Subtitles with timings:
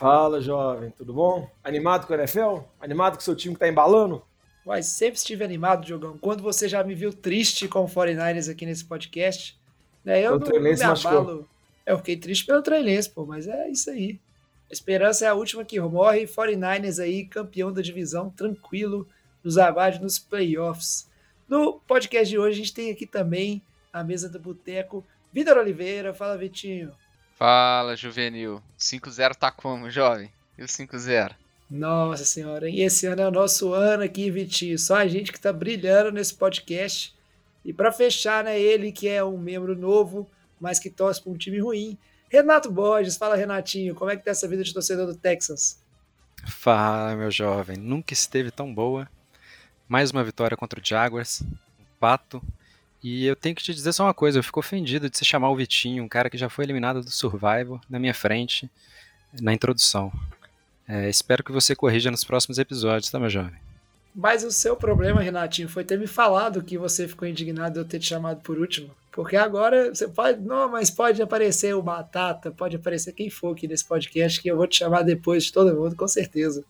[0.00, 1.46] Fala, jovem, tudo bom?
[1.62, 2.60] Animado com o NFL?
[2.80, 4.24] Animado com o seu time que tá embalando?
[4.64, 6.16] Mas sempre estive animado, Diogão.
[6.16, 9.60] Quando você já me viu triste com o 49ers aqui nesse podcast,
[10.02, 11.46] né, eu O não, não me abalo.
[11.84, 14.18] É, Eu fiquei triste pelo Trey Lance, pô, mas é isso aí.
[14.70, 16.26] A esperança é a última que morre.
[16.26, 19.06] 49ers aí, campeão da divisão, tranquilo,
[19.44, 21.10] nos abaixo nos playoffs.
[21.46, 23.60] No podcast de hoje, a gente tem aqui também
[23.92, 26.14] a mesa do Boteco, Vitor Oliveira.
[26.14, 26.90] Fala, Vitinho.
[27.40, 28.62] Fala, juvenil.
[28.78, 30.30] 5-0 tá como, jovem?
[30.58, 31.34] E o 5-0?
[31.70, 34.78] Nossa senhora, e esse ano é o nosso ano aqui, Vitinho.
[34.78, 37.16] Só a gente que tá brilhando nesse podcast.
[37.64, 40.28] E para fechar, né, ele que é um membro novo,
[40.60, 41.96] mas que torce para um time ruim,
[42.28, 43.16] Renato Borges.
[43.16, 45.82] Fala, Renatinho, como é que tá essa vida de torcedor do Texas?
[46.46, 47.78] Fala, meu jovem.
[47.78, 49.08] Nunca esteve tão boa.
[49.88, 51.40] Mais uma vitória contra o Jaguars.
[51.40, 52.42] Um pato.
[53.02, 54.38] E eu tenho que te dizer só uma coisa.
[54.38, 57.10] Eu fico ofendido de você chamar o Vitinho, um cara que já foi eliminado do
[57.10, 58.70] Survival, na minha frente,
[59.40, 60.12] na introdução.
[60.86, 63.58] É, espero que você corrija nos próximos episódios, tá, meu jovem?
[64.14, 67.84] Mas o seu problema, Renatinho, foi ter me falado que você ficou indignado de eu
[67.84, 68.90] ter te chamado por último.
[69.12, 70.40] Porque agora você pode.
[70.40, 74.56] Não, mas pode aparecer o Batata, pode aparecer quem for aqui nesse podcast, que eu
[74.56, 76.64] vou te chamar depois de todo mundo, com certeza.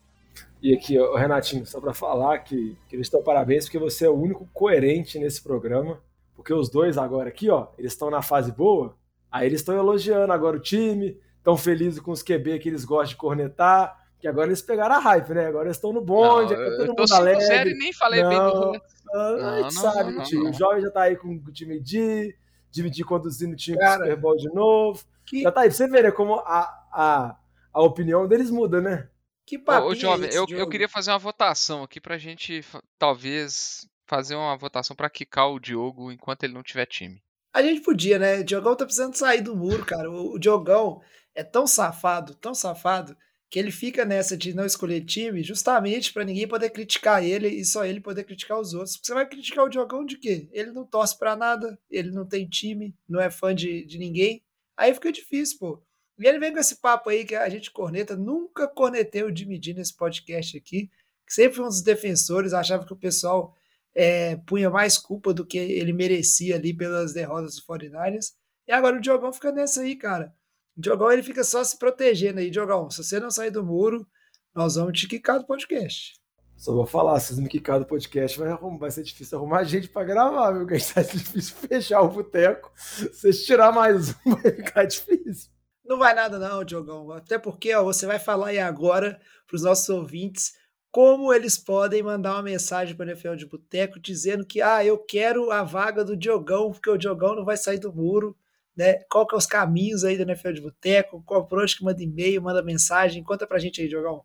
[0.62, 4.10] E aqui, ó, Renatinho, só pra falar que, que eles estão parabéns porque você é
[4.10, 5.98] o único coerente nesse programa.
[6.40, 8.96] Porque os dois agora aqui, ó, eles estão na fase boa,
[9.30, 13.10] aí eles estão elogiando agora o time, estão felizes com os QB que eles gostam
[13.10, 15.46] de cornetar, que agora eles pegaram a hype, né?
[15.46, 17.70] Agora eles estão no bonde, Não, é eu todo tô mundo 5-0 alegre.
[17.72, 18.72] e nem falei bem do Não.
[19.12, 20.42] Ah, a Não, gente não, sabe, não, tio.
[20.44, 20.50] não.
[20.50, 22.34] O jovem já tá aí com o time D,
[22.72, 25.04] time D conduzindo o time Cara, Super Bowl de novo.
[25.26, 26.60] Que, Já tá aí, pra você ver, né, como a,
[26.90, 27.36] a,
[27.70, 29.08] a opinião deles muda, né?
[29.44, 32.16] que Ô, papinho ô, jovem, é esse, eu, eu queria fazer uma votação aqui pra
[32.16, 32.64] gente,
[32.98, 37.22] talvez, fazer uma votação pra quicar o Diogo enquanto ele não tiver time.
[37.54, 38.40] A gente podia, né?
[38.40, 40.10] O Diogão tá precisando sair do muro, cara.
[40.10, 41.00] O, Diogão
[41.32, 43.16] é tão safado, tão safado,
[43.48, 47.64] que ele fica nessa de não escolher time justamente pra ninguém poder criticar ele e
[47.64, 48.96] só ele poder criticar os outros.
[48.96, 50.48] Porque você vai criticar o Diogão de quê?
[50.52, 54.42] Ele não torce pra nada, ele não tem time, não é fã de, de ninguém.
[54.76, 55.82] Aí fica difícil, pô.
[56.18, 58.16] E ele vem com esse papo aí que a gente corneta.
[58.16, 60.90] Nunca cornetei o Jimmy nesse podcast aqui.
[61.26, 63.54] Que sempre foi um dos defensores, achava que o pessoal
[63.94, 68.32] é, punha mais culpa do que ele merecia ali pelas derrotas do 49ers.
[68.66, 70.34] E agora o Diogão fica nessa aí, cara.
[70.76, 72.50] O Diogão ele fica só se protegendo aí.
[72.50, 74.06] Diogão, se você não sair do muro,
[74.54, 76.20] nós vamos te quicar do podcast.
[76.56, 79.88] Só vou falar, se vocês me quicarem do podcast, vai, vai ser difícil arrumar gente
[79.88, 80.66] pra gravar, viu?
[80.66, 82.70] Que tá difícil fechar o boteco.
[82.76, 85.50] Se vocês tirar mais um, vai ficar difícil.
[85.82, 87.10] Não vai nada não, Diogão.
[87.12, 90.52] Até porque ó, você vai falar aí agora para os nossos ouvintes
[90.90, 94.98] como eles podem mandar uma mensagem para o NFL de Boteco dizendo que ah, eu
[94.98, 98.36] quero a vaga do Diogão, porque o Diogão não vai sair do muro.
[98.76, 98.94] Né?
[99.10, 101.22] Qual que é os caminhos aí do NFL de Boteco?
[101.24, 103.22] Qual por onde que manda e-mail, manda mensagem?
[103.22, 104.24] Conta pra gente aí, Diogão.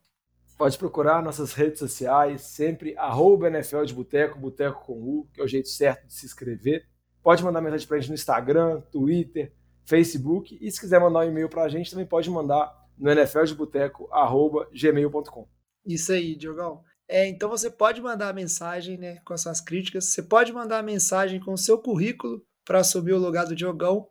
[0.58, 5.44] Pode procurar nossas redes sociais, sempre arroba NFL de Boteco, Boteco com U, que é
[5.44, 6.88] o jeito certo de se inscrever.
[7.22, 9.52] Pode mandar mensagem pra gente no Instagram, Twitter,
[9.84, 10.58] Facebook.
[10.62, 15.55] E se quiser mandar um e-mail pra gente, também pode mandar no nfldeboteco.gmail.com.
[15.86, 16.84] Isso aí, Diogão.
[17.08, 20.80] É, então você pode mandar a mensagem né, com as suas críticas, você pode mandar
[20.80, 24.08] a mensagem com o seu currículo para assumir o lugar do Diogão,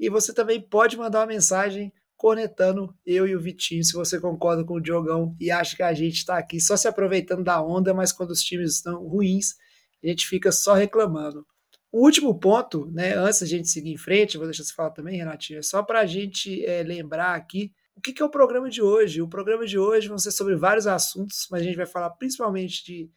[0.00, 4.64] e você também pode mandar uma mensagem cornetando eu e o Vitinho, se você concorda
[4.64, 7.92] com o Diogão e acha que a gente está aqui só se aproveitando da onda,
[7.92, 9.54] mas quando os times estão ruins,
[10.02, 11.46] a gente fica só reclamando.
[11.92, 15.18] O último ponto, né, antes da gente seguir em frente, vou deixar você falar também,
[15.18, 18.70] Renatinho, é só para a gente é, lembrar aqui o que, que é o programa
[18.70, 19.20] de hoje.
[19.20, 22.84] O programa de hoje vão ser sobre vários assuntos, mas a gente vai falar principalmente
[22.84, 23.10] de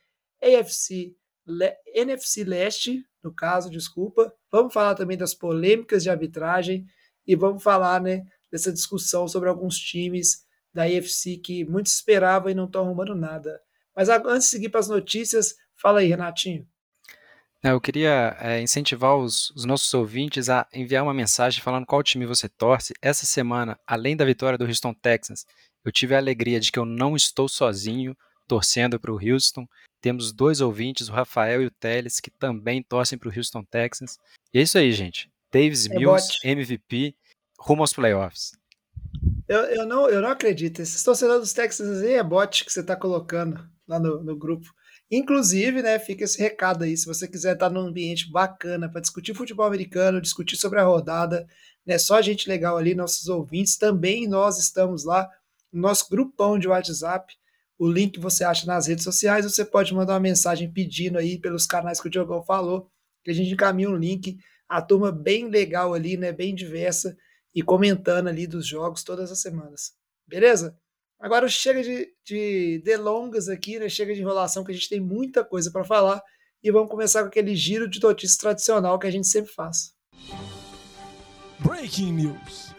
[0.44, 1.16] AFC,
[1.46, 4.34] Le- NFC Leste, no caso, desculpa.
[4.52, 6.86] Vamos falar também das polêmicas de arbitragem
[7.28, 12.56] e vamos falar, né, dessa discussão sobre alguns times da AFC que muitos esperavam e
[12.56, 13.62] não estão arrumando nada.
[13.96, 16.68] Mas antes de seguir para as notícias, fala aí, Renatinho.
[17.64, 22.02] Não, Eu queria é, incentivar os, os nossos ouvintes a enviar uma mensagem falando qual
[22.02, 22.94] time você torce.
[23.02, 25.46] Essa semana, além da vitória do Houston Texans,
[25.86, 28.16] eu tive a alegria de que eu não estou sozinho
[28.48, 29.68] torcendo para o Houston.
[30.02, 34.18] Temos dois ouvintes, o Rafael e o Teles, que também torcem para o Houston Texans.
[34.54, 35.30] E é isso aí, gente.
[35.52, 36.48] Davis É Mills, bote.
[36.48, 37.16] MVP,
[37.60, 38.54] rumo aos playoffs.
[39.48, 40.82] Eu, eu, não, eu não acredito.
[40.82, 44.74] Esses torcedores dos Texans aí é bot que você está colocando lá no, no grupo.
[45.12, 49.34] Inclusive, né, fica esse recado aí, se você quiser estar num ambiente bacana para discutir
[49.34, 51.46] futebol americano, discutir sobre a rodada,
[51.86, 55.30] né, só gente legal ali, nossos ouvintes, também nós estamos lá
[55.72, 57.36] no nosso grupão de WhatsApp,
[57.78, 61.66] o link você acha nas redes sociais, você pode mandar uma mensagem pedindo aí pelos
[61.66, 62.90] canais que o Diogão falou,
[63.24, 64.38] que a gente encaminha um link,
[64.70, 67.18] a turma bem legal ali, né, bem diversa,
[67.54, 69.92] e comentando ali dos jogos todas as semanas.
[70.26, 70.78] Beleza?
[71.22, 73.88] Agora chega de, de delongas aqui, né?
[73.88, 76.20] Chega de enrolação, que a gente tem muita coisa para falar.
[76.64, 79.94] E vamos começar com aquele giro de notícias tradicional que a gente sempre faz.
[81.60, 82.74] Breaking News.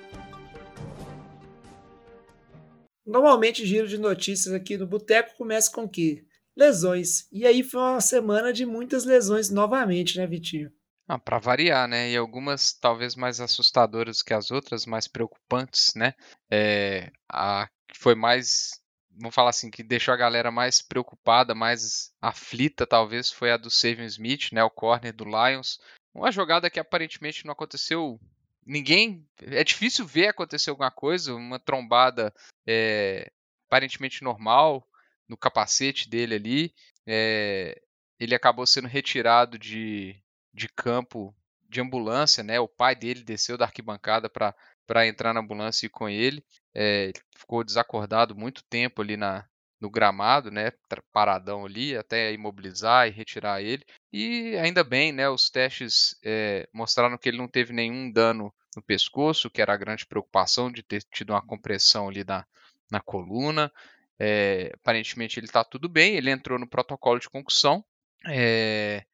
[3.07, 6.25] Normalmente, giro de notícias aqui no Boteco começa com o quê?
[6.57, 7.29] Lesões.
[7.31, 10.73] E aí foi uma semana de muitas lesões novamente, né, Vitinho?
[11.07, 12.11] Ah, para variar, né?
[12.11, 16.15] E algumas talvez mais assustadoras que as outras, mais preocupantes, né?
[16.51, 18.81] É, a que foi mais,
[19.11, 23.71] vamos falar assim, que deixou a galera mais preocupada, mais aflita, talvez, foi a do
[23.71, 25.79] Saving Smith, né, o corner do Lions.
[26.15, 28.19] Uma jogada que aparentemente não aconteceu.
[28.65, 29.27] Ninguém.
[29.41, 32.33] É difícil ver acontecer alguma coisa, uma trombada
[32.67, 33.31] é,
[33.67, 34.87] aparentemente normal
[35.29, 36.75] no capacete dele ali.
[37.07, 37.81] É,
[38.21, 40.17] ele acabou sendo retirado de,
[40.55, 41.35] de campo
[41.69, 42.61] de ambulância, né?
[42.61, 44.55] O pai dele desceu da arquibancada para
[44.87, 46.45] para entrar na ambulância e ir com ele.
[46.75, 49.47] É, ficou desacordado muito tempo ali na,
[49.83, 50.73] no gramado, né,
[51.13, 53.85] paradão ali, até imobilizar e retirar ele.
[54.13, 58.83] E ainda bem, né, os testes é, mostraram que ele não teve nenhum dano no
[58.83, 62.47] pescoço, que era a grande preocupação de ter tido uma compressão ali na,
[62.91, 63.73] na coluna.
[64.19, 67.85] É, aparentemente ele está tudo bem, ele entrou no protocolo de concussão
[68.29, 69.05] é,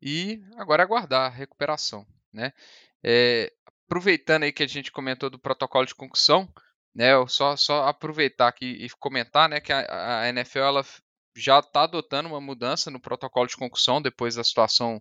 [0.00, 2.06] e agora aguardar a recuperação.
[2.32, 2.52] Né?
[3.92, 6.48] Aproveitando aí que a gente comentou do protocolo de concussão,
[6.94, 10.84] né, só, só aproveitar aqui e comentar né, que a, a NFL ela
[11.36, 14.98] já está adotando uma mudança no protocolo de concussão depois da situação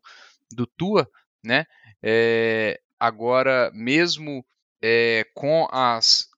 [0.52, 1.10] do Tua,
[1.42, 1.66] né?
[2.04, 4.46] É, agora, mesmo
[4.82, 6.30] é, com as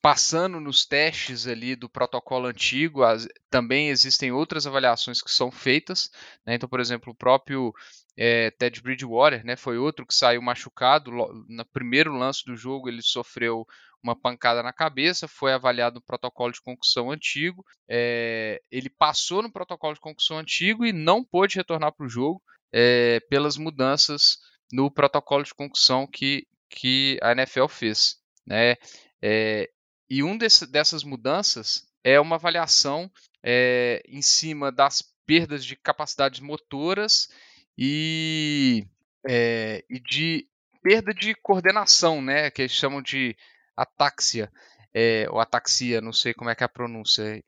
[0.00, 6.12] passando nos testes ali do protocolo antigo, as, também existem outras avaliações que são feitas.
[6.46, 6.54] Né?
[6.54, 7.74] Então, por exemplo, o próprio
[8.20, 11.12] é, Ted Bridgewater né, foi outro que saiu machucado.
[11.48, 13.64] No primeiro lance do jogo, ele sofreu
[14.02, 17.64] uma pancada na cabeça, foi avaliado no protocolo de concussão antigo.
[17.88, 22.42] É, ele passou no protocolo de concussão antigo e não pôde retornar para o jogo
[22.72, 24.38] é, pelas mudanças
[24.72, 28.16] no protocolo de concussão que, que a NFL fez.
[28.44, 28.74] Né?
[29.22, 29.70] É,
[30.10, 33.08] e um desse, dessas mudanças é uma avaliação
[33.44, 37.28] é, em cima das perdas de capacidades motoras
[37.78, 38.84] e,
[39.28, 40.48] é, e de
[40.82, 43.36] perda de coordenação, né, que eles chamam de
[43.76, 44.50] ataxia,
[44.92, 47.40] é, ou ataxia, não sei como é que é a pronúncia.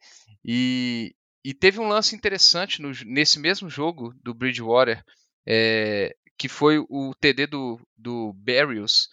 [0.44, 5.04] E, e teve um lance interessante no, nesse mesmo jogo do Bridgewater,
[5.44, 9.08] é, que foi o TD do, do Barrios,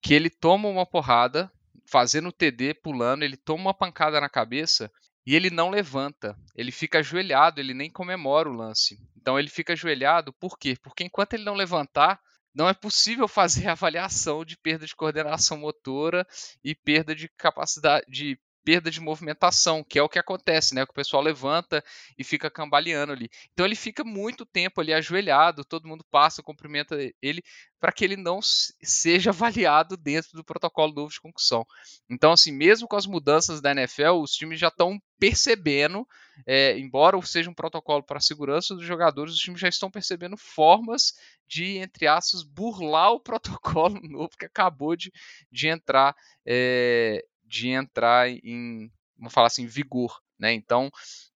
[0.00, 1.50] que ele toma uma porrada
[1.86, 4.90] fazendo o TD, pulando, ele toma uma pancada na cabeça
[5.26, 6.36] e ele não levanta.
[6.54, 8.98] Ele fica ajoelhado, ele nem comemora o lance.
[9.16, 10.76] Então ele fica ajoelhado, por quê?
[10.82, 12.20] Porque enquanto ele não levantar,
[12.54, 16.26] não é possível fazer avaliação de perda de coordenação motora
[16.62, 20.84] e perda de capacidade de perda de movimentação, que é o que acontece, né?
[20.84, 21.82] Que o pessoal levanta
[22.18, 23.28] e fica cambaleando ali.
[23.52, 27.42] Então ele fica muito tempo ali ajoelhado, todo mundo passa, cumprimenta ele,
[27.80, 31.66] para que ele não seja avaliado dentro do protocolo novo de concussão.
[32.08, 36.06] Então, assim, mesmo com as mudanças da NFL, os times já estão percebendo,
[36.46, 40.36] é, embora seja um protocolo para a segurança dos jogadores, os times já estão percebendo
[40.36, 41.12] formas
[41.46, 45.12] de, entre aspas, burlar o protocolo novo que acabou de,
[45.50, 46.14] de entrar
[46.46, 50.54] é, de entrar em, vamos falar assim, vigor, né?
[50.54, 50.90] Então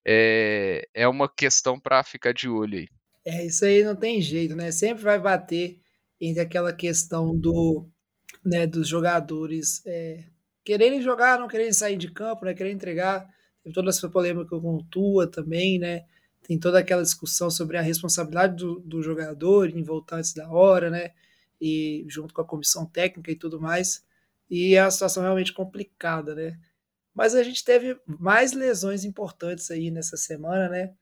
[0.07, 2.87] é, é uma questão para ficar de olho aí.
[3.25, 4.71] É, isso aí não tem jeito, né?
[4.71, 5.77] Sempre vai bater
[6.21, 7.85] entre aquela questão do,
[8.45, 10.23] né, dos jogadores é,
[10.63, 12.53] quererem jogar, não quererem sair de campo, né?
[12.53, 13.27] Querer entregar.
[13.61, 16.05] Tem toda essa polêmica com o Tua também, né?
[16.47, 20.89] Tem toda aquela discussão sobre a responsabilidade do, do jogador em voltar antes da hora,
[20.89, 21.11] né?
[21.59, 24.05] E junto com a comissão técnica e tudo mais
[24.49, 26.57] e é uma situação realmente complicada, né?
[27.13, 30.93] Mas a gente teve mais lesões importantes aí nessa semana, né?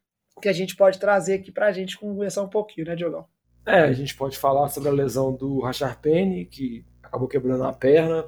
[0.41, 3.25] Que a gente pode trazer aqui para a gente conversar um pouquinho, né, Diogão?
[3.65, 7.73] É, a gente pode falar sobre a lesão do Rachar Penny, que acabou quebrando a
[7.73, 8.25] perna,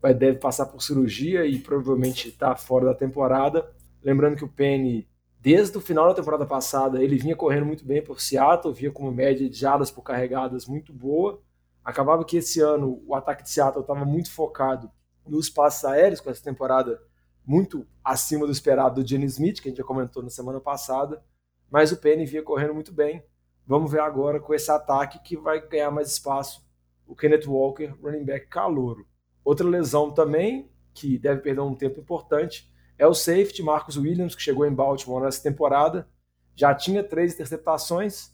[0.00, 3.70] vai deve passar por cirurgia e provavelmente está fora da temporada.
[4.02, 5.08] Lembrando que o Penny,
[5.40, 9.04] desde o final da temporada passada, ele vinha correndo muito bem por Seattle, vinha com
[9.04, 11.40] uma média de jadas por carregadas muito boa.
[11.84, 14.90] Acabava que esse ano o ataque de Seattle estava muito focado
[15.26, 17.00] nos passes aéreos, com essa temporada
[17.44, 21.22] muito acima do esperado do Jenny Smith, que a gente já comentou na semana passada.
[21.70, 23.24] mas o Penny vinha correndo muito bem.
[23.66, 26.62] Vamos ver agora com esse ataque que vai ganhar mais espaço
[27.06, 29.06] o Kenneth Walker, running back calouro.
[29.44, 34.42] Outra lesão também, que deve perder um tempo importante, é o safety Marcus Williams, que
[34.42, 36.08] chegou em Baltimore nessa temporada.
[36.54, 38.32] Já tinha três interceptações,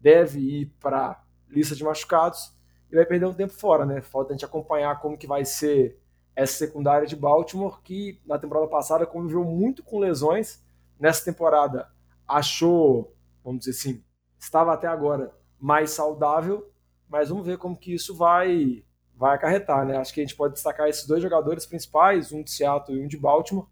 [0.00, 2.57] deve ir para lista de machucados
[2.90, 4.00] e vai perder um tempo fora, né?
[4.00, 6.00] Falta a gente acompanhar como que vai ser
[6.34, 10.64] essa secundária de Baltimore, que na temporada passada conviveu muito com lesões.
[10.98, 11.88] Nessa temporada
[12.26, 14.04] achou, vamos dizer assim,
[14.38, 16.70] estava até agora mais saudável,
[17.08, 19.96] mas vamos ver como que isso vai vai acarretar, né?
[19.96, 23.08] Acho que a gente pode destacar esses dois jogadores principais, um de Seattle e um
[23.08, 23.66] de Baltimore,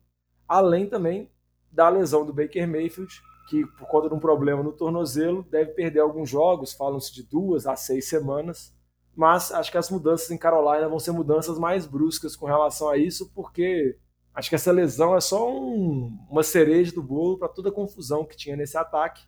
[0.48, 1.30] além também
[1.70, 6.00] da lesão do Baker Mayfield, que por conta de um problema no tornozelo deve perder
[6.00, 8.75] alguns jogos, falam-se de duas a seis semanas,
[9.16, 12.98] mas acho que as mudanças em Carolina vão ser mudanças mais bruscas com relação a
[12.98, 13.98] isso, porque
[14.34, 18.26] acho que essa lesão é só um, uma cereja do bolo para toda a confusão
[18.26, 19.26] que tinha nesse ataque.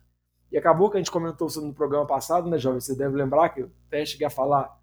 [0.51, 2.79] E acabou que a gente comentou no programa passado, né, jovem?
[2.79, 4.79] Você deve lembrar que eu até cheguei a falar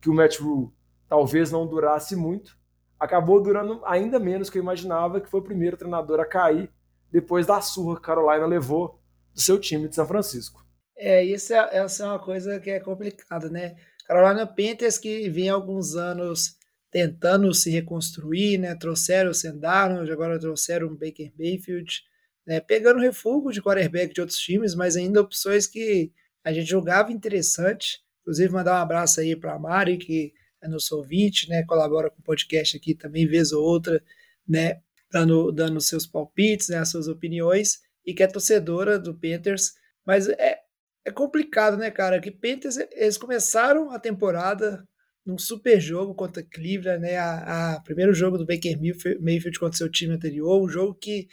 [0.00, 0.70] que o Matt Rule
[1.06, 2.56] talvez não durasse muito.
[2.98, 6.70] Acabou durando ainda menos que eu imaginava, que foi o primeiro treinador a cair
[7.12, 9.00] depois da surra que Carolina levou
[9.34, 10.64] do seu time de São Francisco.
[10.96, 13.76] É, isso é, essa é uma coisa que é complicada, né?
[14.06, 16.56] Carolina Panthers que vinha alguns anos
[16.90, 18.74] tentando se reconstruir, né?
[18.74, 22.02] Trouxeram o Sendarnold, agora trouxeram o Baker Mayfield,
[22.46, 22.60] né?
[22.60, 26.12] Pegando refúgio de quarterback de outros times, mas ainda opções que
[26.44, 28.00] a gente julgava interessante.
[28.22, 30.32] Inclusive, mandar um abraço aí para a Mari, que
[30.62, 31.64] é nosso ouvinte, né?
[31.64, 34.02] Colabora com o podcast aqui também, vez ou outra,
[34.48, 34.80] né?
[35.10, 36.78] Dando, dando seus palpites, né?
[36.78, 39.74] As suas opiniões, e que é torcedora do Panthers.
[40.04, 40.60] Mas é,
[41.06, 42.20] é complicado, né, cara?
[42.20, 44.84] Que Panthers, eles começaram a temporada
[45.24, 47.16] num super jogo contra Cleveland, né?
[47.16, 48.78] A, a primeiro jogo do Baker
[49.20, 51.28] Mayfield contra seu time anterior, um jogo que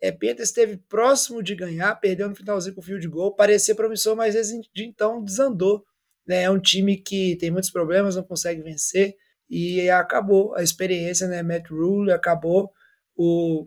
[0.00, 4.16] é, Panthers esteve próximo de ganhar, perdeu no finalzinho com o field goal, parecia promissor,
[4.16, 5.84] mas desde então desandou
[6.28, 6.42] né?
[6.42, 9.16] É um time que tem muitos problemas, não consegue vencer
[9.48, 11.42] e acabou a experiência, né?
[11.42, 12.70] Matt Rule acabou
[13.16, 13.66] o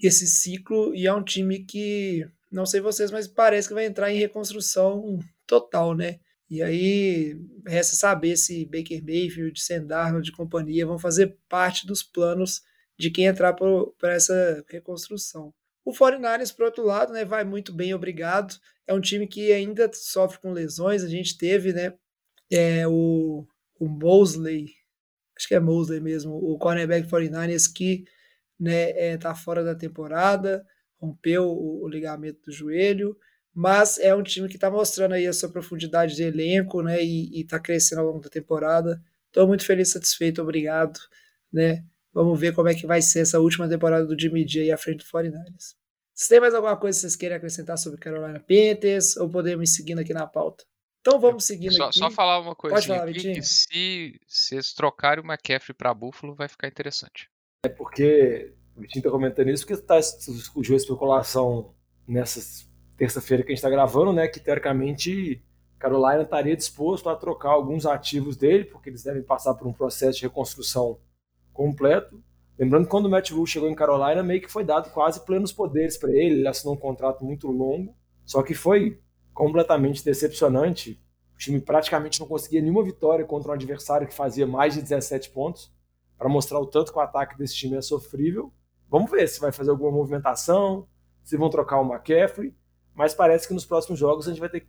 [0.00, 2.24] esse ciclo e é um time que
[2.56, 6.18] não sei vocês, mas parece que vai entrar em reconstrução total, né?
[6.48, 12.62] E aí resta saber se Baker Mayfield, Sendarno de companhia vão fazer parte dos planos
[12.98, 15.52] de quem entrar para essa reconstrução.
[15.84, 18.56] O 49ers, por outro lado, né, vai muito bem, obrigado.
[18.86, 21.04] É um time que ainda sofre com lesões.
[21.04, 21.92] A gente teve né,
[22.50, 23.46] é, o,
[23.78, 24.68] o Mosley,
[25.36, 28.04] acho que é Mosley mesmo, o cornerback 49ers que
[28.58, 30.64] né, é, tá fora da temporada,
[31.00, 33.16] rompeu o, o ligamento do joelho,
[33.54, 37.40] mas é um time que está mostrando aí a sua profundidade de elenco, né, e,
[37.40, 39.02] está crescendo ao longo da temporada.
[39.26, 40.98] Estou muito feliz, satisfeito, obrigado,
[41.52, 41.84] né.
[42.12, 44.98] Vamos ver como é que vai ser essa última temporada do Jimmy J à frente
[44.98, 45.74] do 49ers.
[46.14, 49.72] Se tem mais alguma coisa que vocês querem acrescentar sobre Carolina Panthers, ou podemos ir
[49.74, 50.64] seguindo aqui na pauta?
[51.00, 51.98] Então vamos seguindo só, aqui.
[51.98, 56.34] Só falar uma coisa falar, aqui, que se, se eles trocarem o McCaffrey para Buffalo,
[56.34, 57.30] vai ficar interessante.
[57.64, 61.72] É porque o Vitinho tá comentando isso, porque tá, surgiu especulação
[62.06, 62.66] nessa
[62.96, 64.28] terça-feira que a gente está gravando, né?
[64.28, 65.42] Que teoricamente
[65.78, 70.18] Carolina estaria disposto a trocar alguns ativos dele, porque eles devem passar por um processo
[70.18, 70.98] de reconstrução
[71.52, 72.22] completo.
[72.58, 75.52] Lembrando que quando o Matt Rule chegou em Carolina, meio que foi dado quase plenos
[75.52, 79.00] poderes para ele, ele assinou um contrato muito longo, só que foi
[79.34, 81.00] completamente decepcionante.
[81.34, 85.30] O time praticamente não conseguia nenhuma vitória contra um adversário que fazia mais de 17
[85.30, 85.70] pontos,
[86.16, 88.50] para mostrar o tanto que o ataque desse time é sofrível.
[88.88, 90.86] Vamos ver se vai fazer alguma movimentação,
[91.22, 92.54] se vão trocar o McCaffrey,
[92.94, 94.68] mas parece que nos próximos jogos a gente vai ter que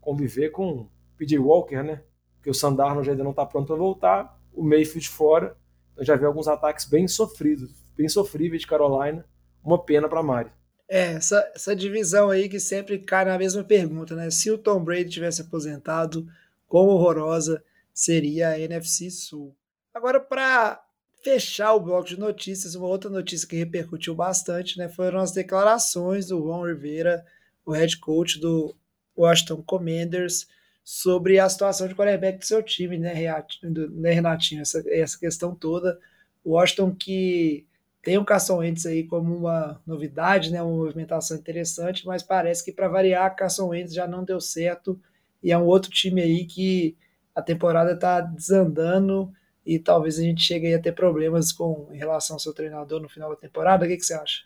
[0.00, 2.02] conviver com PJ Walker, né?
[2.36, 5.56] Porque o Sandarno ainda não está pronto para voltar, o Mayfield fora,
[5.92, 9.24] então já vê alguns ataques bem sofridos, bem sofríveis de Carolina.
[9.62, 10.50] Uma pena para Mari.
[10.86, 14.30] É, essa, essa divisão aí que sempre cai na mesma pergunta, né?
[14.30, 16.28] Se o Tom Brady tivesse aposentado,
[16.68, 19.56] quão horrorosa seria a NFC Sul?
[19.94, 20.84] Agora, para
[21.24, 24.90] fechar o bloco de notícias, uma outra notícia que repercutiu bastante, né?
[24.90, 27.24] Foram as declarações do Ron Rivera,
[27.64, 28.76] o head coach do
[29.16, 30.46] Washington Commanders,
[30.84, 33.14] sobre a situação de quarterback do seu time, né,
[33.90, 34.60] né Renatinho?
[34.60, 35.98] Essa, essa questão toda.
[36.44, 37.66] O Washington que
[38.02, 42.70] tem o Carson Wentz aí como uma novidade, né, uma movimentação interessante, mas parece que
[42.70, 45.00] para variar, Carson Wentz já não deu certo
[45.42, 46.98] e é um outro time aí que
[47.34, 49.32] a temporada está desandando
[49.64, 53.08] e talvez a gente chegue a ter problemas com em relação ao seu treinador no
[53.08, 53.84] final da temporada.
[53.84, 54.42] O que, que você acha?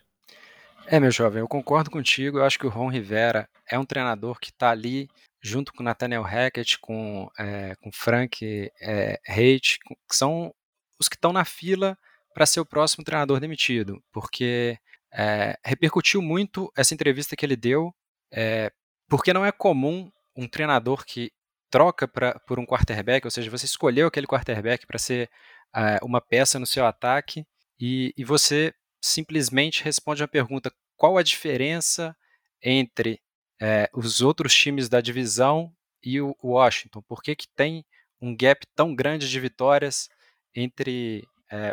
[0.87, 2.39] É, meu jovem, eu concordo contigo.
[2.39, 5.09] Eu acho que o Ron Rivera é um treinador que está ali
[5.41, 10.53] junto com Nathaniel Hackett, com, é, com Frank é, que são
[10.99, 11.97] os que estão na fila
[12.35, 14.79] para ser o próximo treinador demitido, porque
[15.13, 17.95] é, repercutiu muito essa entrevista que ele deu
[18.33, 18.73] é,
[19.09, 21.33] porque não é comum um treinador que
[21.71, 25.31] troca pra, por um quarterback, ou seja, você escolheu aquele quarterback para ser
[25.77, 27.47] uh, uma peça no seu ataque
[27.81, 32.17] e, e, você simplesmente responde a pergunta: qual a diferença
[32.63, 33.21] entre
[33.63, 35.73] uh, os outros times da divisão
[36.03, 37.03] e o Washington?
[37.03, 37.85] Por que, que tem
[38.21, 40.09] um gap tão grande de vitórias
[40.55, 41.25] entre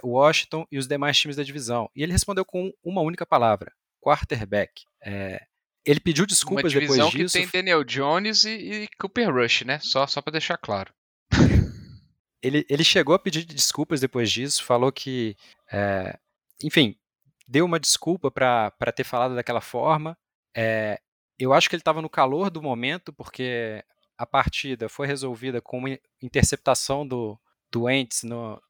[0.03, 1.89] o Washington e os demais times da divisão.
[1.93, 4.83] E ele respondeu com uma única palavra: quarterback.
[5.01, 5.41] É,
[5.85, 7.37] ele pediu desculpas uma depois disso.
[7.37, 9.79] que tem Daniel Jones e, e Cooper Rush, né?
[9.79, 10.93] Só, só para deixar claro.
[12.41, 15.35] ele, ele chegou a pedir desculpas depois disso, falou que,
[15.71, 16.17] é,
[16.63, 16.97] enfim,
[17.47, 20.17] deu uma desculpa para ter falado daquela forma.
[20.55, 20.99] É,
[21.37, 23.83] eu acho que ele estava no calor do momento, porque
[24.17, 27.39] a partida foi resolvida com uma interceptação do,
[27.71, 28.61] do Ents no,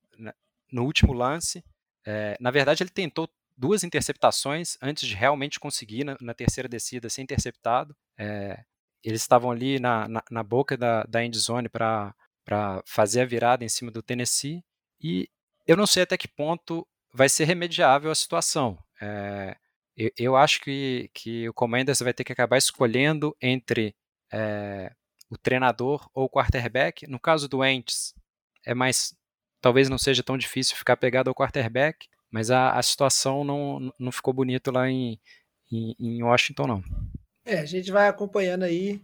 [0.71, 1.63] no último lance.
[2.05, 7.09] É, na verdade, ele tentou duas interceptações antes de realmente conseguir, na, na terceira descida,
[7.09, 7.95] ser interceptado.
[8.17, 8.63] É,
[9.03, 12.13] eles estavam ali na, na, na, boca da, da end zone para
[12.85, 14.63] fazer a virada em cima do Tennessee.
[14.99, 15.29] E
[15.67, 18.77] eu não sei até que ponto vai ser remediável a situação.
[19.01, 19.55] É,
[19.95, 23.95] eu, eu, acho que, que o Commanders vai ter que acabar escolhendo entre
[24.31, 24.91] é,
[25.29, 27.07] o treinador ou o quarterback.
[27.07, 28.13] No caso do Ents,
[28.65, 29.15] é mais
[29.61, 34.11] talvez não seja tão difícil ficar pegado ao quarterback, mas a, a situação não, não
[34.11, 35.19] ficou bonito lá em,
[35.71, 36.83] em, em, Washington, não.
[37.45, 39.01] É, a gente vai acompanhando aí.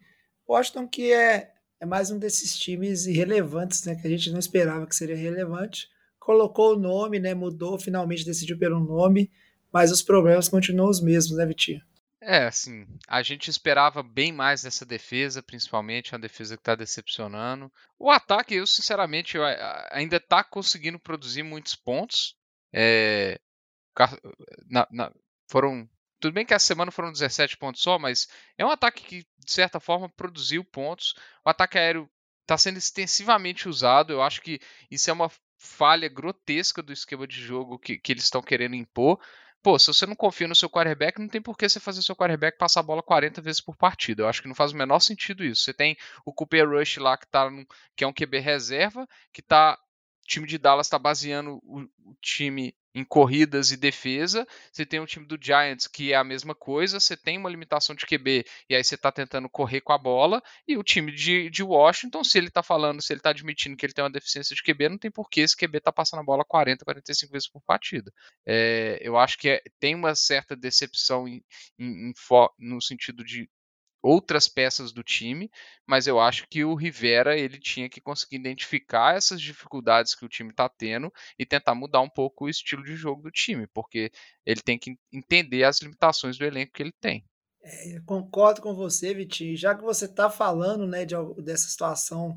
[0.47, 4.85] Washington que é, é mais um desses times irrelevantes, né, que a gente não esperava
[4.87, 5.87] que seria relevante.
[6.19, 9.31] Colocou o nome, né, mudou, finalmente decidiu pelo nome,
[9.71, 11.81] mas os problemas continuam os mesmos, né, Vitinho?
[12.23, 17.71] É, assim, a gente esperava bem mais dessa defesa, principalmente, uma defesa que está decepcionando.
[17.97, 19.43] O ataque, eu sinceramente, eu
[19.89, 22.35] ainda está conseguindo produzir muitos pontos.
[22.73, 23.39] É,
[24.69, 25.11] na, na,
[25.47, 25.89] foram.
[26.19, 29.51] Tudo bem que essa semana foram 17 pontos só, mas é um ataque que, de
[29.51, 31.15] certa forma, produziu pontos.
[31.43, 32.07] O ataque aéreo
[32.43, 34.13] está sendo extensivamente usado.
[34.13, 38.23] Eu acho que isso é uma falha grotesca do esquema de jogo que, que eles
[38.23, 39.19] estão querendo impor.
[39.63, 42.15] Pô, se você não confia no seu quarterback, não tem por que você fazer seu
[42.15, 44.23] quarterback passar a bola 40 vezes por partida.
[44.23, 45.63] Eu acho que não faz o menor sentido isso.
[45.63, 45.95] Você tem
[46.25, 47.63] o Cooper Rush lá que, tá num,
[47.95, 49.77] que é um QB reserva, que tá.
[50.31, 54.47] Time de Dallas está baseando o, o time em corridas e defesa.
[54.71, 57.01] Você tem o time do Giants, que é a mesma coisa.
[57.01, 60.41] Você tem uma limitação de QB e aí você está tentando correr com a bola.
[60.65, 63.85] E o time de, de Washington, se ele está falando, se ele está admitindo que
[63.85, 66.23] ele tem uma deficiência de QB, não tem por que esse QB tá passando a
[66.23, 68.09] bola 40, 45 vezes por partida.
[68.45, 71.43] É, eu acho que é, tem uma certa decepção em,
[71.77, 72.13] em, em,
[72.57, 73.49] no sentido de
[74.01, 75.49] outras peças do time,
[75.85, 80.29] mas eu acho que o Rivera ele tinha que conseguir identificar essas dificuldades que o
[80.29, 84.11] time está tendo e tentar mudar um pouco o estilo de jogo do time, porque
[84.45, 87.23] ele tem que entender as limitações do elenco que ele tem.
[87.63, 89.55] É, concordo com você, Vitinho.
[89.55, 92.35] Já que você está falando né, de, dessa situação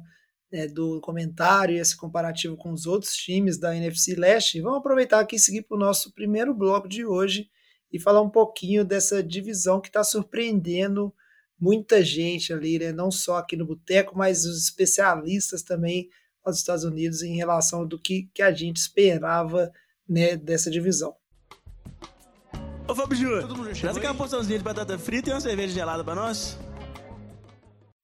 [0.52, 5.20] né, do comentário e esse comparativo com os outros times da NFC Leste, vamos aproveitar
[5.20, 7.48] aqui e seguir para o nosso primeiro bloco de hoje
[7.90, 11.14] e falar um pouquinho dessa divisão que está surpreendendo
[11.58, 12.92] muita gente ali, né?
[12.92, 16.08] não só aqui no Boteco, mas os especialistas também
[16.44, 19.72] nos Estados Unidos em relação do que, que a gente esperava
[20.08, 21.16] né, dessa divisão.
[22.86, 23.48] Ô Fábio Júnior,
[23.80, 26.58] traz aqui uma porçãozinha de batata frita e uma cerveja gelada para nós.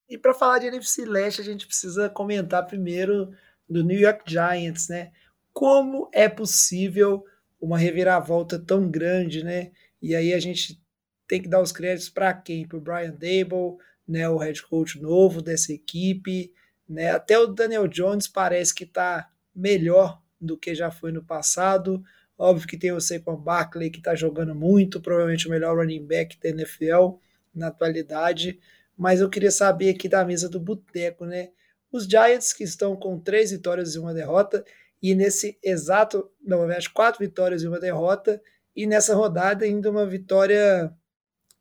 [0.09, 3.31] E para falar de NFC Leste, a gente precisa comentar primeiro
[3.69, 5.13] do New York Giants, né?
[5.53, 7.23] Como é possível
[7.61, 9.71] uma reviravolta tão grande, né?
[10.01, 10.83] E aí a gente
[11.31, 12.67] tem que dar os créditos para quem?
[12.67, 16.53] Para o Brian Dable, né, o head coach novo dessa equipe.
[16.89, 17.13] Né?
[17.13, 22.03] Até o Daniel Jones parece que está melhor do que já foi no passado.
[22.37, 26.37] Óbvio que tem o Saquon Barkley que está jogando muito, provavelmente o melhor running back
[26.43, 27.19] da NFL
[27.55, 28.59] na atualidade.
[28.99, 31.51] Mas eu queria saber aqui da mesa do Boteco, né?
[31.93, 34.65] Os Giants que estão com três vitórias e uma derrota,
[35.01, 38.43] e nesse exato, não, verdade, quatro vitórias e uma derrota,
[38.75, 40.93] e nessa rodada ainda uma vitória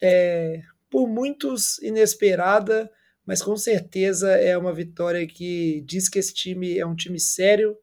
[0.01, 2.89] é, por muitos inesperada,
[3.25, 7.77] mas com certeza é uma vitória que diz que esse time é um time sério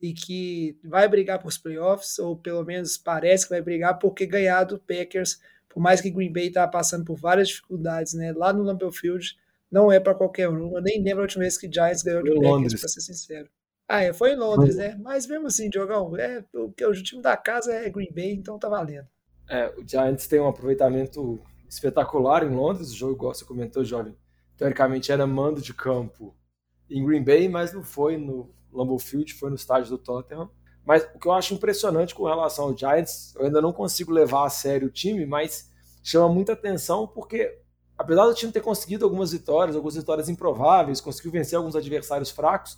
[0.00, 4.26] e que vai brigar por os playoffs, ou pelo menos parece que vai brigar, porque
[4.26, 8.52] ganhar do Packers, por mais que Green Bay está passando por várias dificuldades, né, lá
[8.52, 9.36] no Lambeau Field,
[9.70, 10.76] não é para qualquer um.
[10.76, 13.48] Eu nem lembro a última vez que Giants ganhou do Packers, para ser sincero.
[13.88, 14.96] Ah, é, foi em Londres, né?
[15.00, 18.68] Mas mesmo assim, Diogão, é, o, o time da casa é Green Bay, então tá
[18.68, 19.06] valendo.
[19.48, 22.90] É, o Giants tem um aproveitamento espetacular em Londres.
[22.90, 24.14] O jogo, igual você comentou, jovem,
[24.56, 26.34] teoricamente era mando de campo
[26.90, 30.50] em Green Bay, mas não foi no Lambeau Field, foi no estádio do Tottenham.
[30.84, 34.46] Mas o que eu acho impressionante com relação ao Giants, eu ainda não consigo levar
[34.46, 35.70] a sério o time, mas
[36.02, 37.60] chama muita atenção porque
[37.96, 42.72] apesar do time ter conseguido algumas vitórias, algumas vitórias improváveis, conseguiu vencer alguns adversários fracos,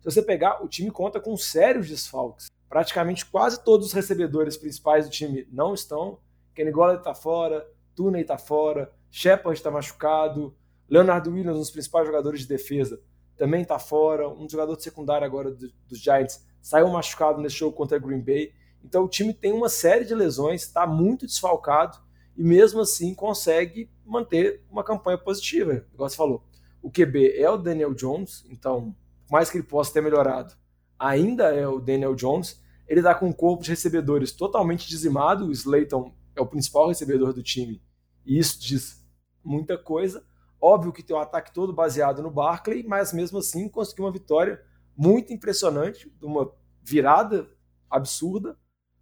[0.00, 2.50] se você pegar, o time conta com sérios desfalques.
[2.68, 6.18] Praticamente quase todos os recebedores principais do time não estão.
[6.54, 10.54] Kenny Golladay está fora, Tooney está fora, Shepard está machucado,
[10.88, 13.00] Leonardo Williams, um dos principais jogadores de defesa,
[13.36, 14.28] também está fora.
[14.28, 18.52] Um jogador de secundário agora dos Giants saiu machucado nesse jogo contra Green Bay.
[18.84, 21.98] Então o time tem uma série de lesões, está muito desfalcado
[22.36, 26.44] e mesmo assim consegue manter uma campanha positiva, igual você falou.
[26.82, 28.94] O QB é o Daniel Jones, então,
[29.26, 30.54] por mais que ele possa ter melhorado,
[30.98, 32.62] ainda é o Daniel Jones.
[32.86, 35.46] Ele está com um corpo de recebedores totalmente dizimado.
[35.46, 37.82] O Slayton é o principal recebedor do time,
[38.24, 39.04] e isso diz
[39.44, 40.24] muita coisa.
[40.60, 44.62] Óbvio que tem um ataque todo baseado no Barkley, mas mesmo assim conseguiu uma vitória
[44.96, 47.48] muito impressionante, uma virada
[47.88, 48.58] absurda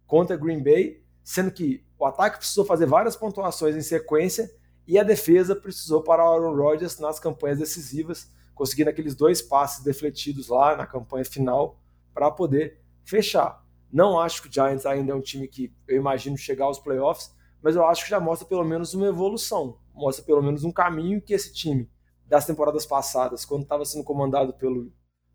[0.07, 4.49] contra Green Bay, sendo que o ataque precisou fazer várias pontuações em sequência
[4.87, 9.83] e a defesa precisou parar o Aaron Rodgers nas campanhas decisivas, conseguindo aqueles dois passes
[9.83, 11.79] defletidos lá na campanha final
[12.13, 13.63] para poder fechar.
[13.91, 17.33] Não acho que o Giants ainda é um time que eu imagino chegar aos playoffs,
[17.61, 21.21] mas eu acho que já mostra pelo menos uma evolução, mostra pelo menos um caminho
[21.21, 21.89] que esse time
[22.25, 24.93] das temporadas passadas, quando estava sendo comandado pelo,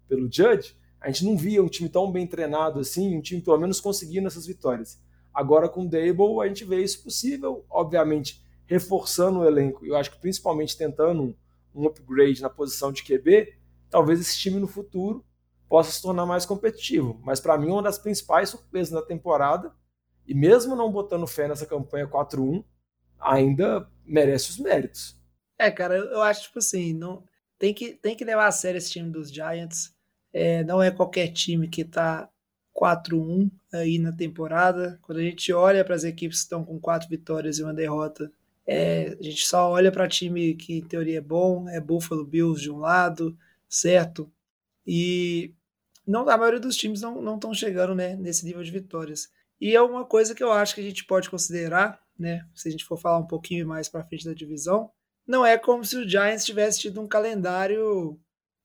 [0.09, 3.59] pelo Judge, a gente não via um time tão bem treinado assim, um time pelo
[3.59, 5.03] menos conseguindo essas vitórias.
[5.33, 10.13] Agora com o Dable a gente vê isso possível, obviamente reforçando o elenco, eu acho
[10.13, 11.37] que principalmente tentando
[11.75, 13.53] um, upgrade na posição de QB,
[13.91, 15.23] talvez esse time no futuro
[15.75, 17.21] possa se tornar mais competitivo.
[17.25, 19.75] Mas para mim, uma das principais surpresas da temporada,
[20.25, 22.65] e mesmo não botando fé nessa campanha 4-1,
[23.19, 25.21] ainda merece os méritos.
[25.59, 27.25] É, cara, eu acho, tipo assim, não,
[27.59, 29.93] tem, que, tem que levar a sério esse time dos Giants.
[30.33, 32.31] É, não é qualquer time que tá
[32.73, 34.97] 4-1 aí na temporada.
[35.03, 38.31] Quando a gente olha para as equipes que estão com quatro vitórias e uma derrota,
[38.65, 42.63] é, a gente só olha para time que em teoria é bom, é Buffalo Bills
[42.63, 43.37] de um lado,
[43.69, 44.33] certo?
[44.87, 45.53] E
[46.07, 49.29] não a maioria dos times não estão chegando né, nesse nível de vitórias.
[49.61, 52.71] E é uma coisa que eu acho que a gente pode considerar, né, se a
[52.71, 54.91] gente for falar um pouquinho mais para frente da divisão,
[55.27, 58.19] não é como se o Giants tivesse tido um calendário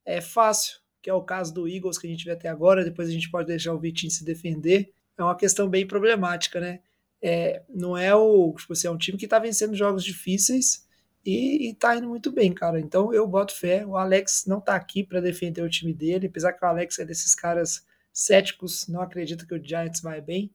[0.06, 3.08] é fácil, que é o caso do Eagles que a gente vê até agora, depois
[3.08, 4.92] a gente pode deixar o Vitinho se defender.
[5.18, 6.80] É uma questão bem problemática, né?
[7.22, 10.88] É, não é o, tipo assim, é um time que está vencendo jogos difíceis
[11.30, 12.80] e, e tá indo muito bem, cara.
[12.80, 13.86] Então eu boto fé.
[13.86, 17.06] O Alex não tá aqui para defender o time dele, apesar que o Alex é
[17.06, 20.52] desses caras céticos, não acredita que o Giants vai bem.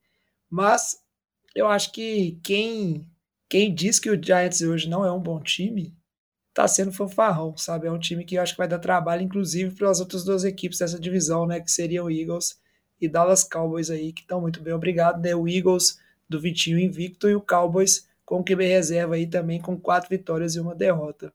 [0.49, 1.01] Mas
[1.55, 3.09] eu acho que quem,
[3.49, 5.95] quem diz que o Giants hoje não é um bom time
[6.55, 7.85] tá sendo fanfarrão, sabe?
[7.85, 10.45] É um time que eu acho que vai dar trabalho, inclusive, para as outras duas
[10.45, 11.59] equipes dessa divisão, né?
[11.59, 12.57] Que seriam Eagles
[12.99, 14.73] e Dallas Cowboys aí, que estão muito bem.
[14.73, 15.35] Obrigado, né?
[15.35, 19.79] O Eagles do Vitinho invicto e o Cowboys com o QB reserva aí também com
[19.79, 21.33] quatro vitórias e uma derrota.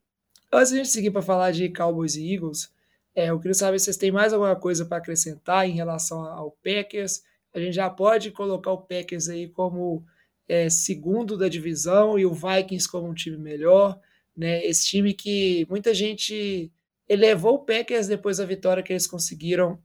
[0.53, 2.73] Antes de a gente seguir para falar de Cowboys e Eagles,
[3.15, 6.51] é, eu queria saber se vocês têm mais alguma coisa para acrescentar em relação ao
[6.63, 7.23] Packers.
[7.55, 10.05] A gente já pode colocar o Packers aí como
[10.49, 13.99] é, segundo da divisão e o Vikings como um time melhor.
[14.37, 14.65] Né?
[14.65, 16.73] Esse time que muita gente
[17.09, 19.81] elevou o Packers depois da vitória que eles conseguiram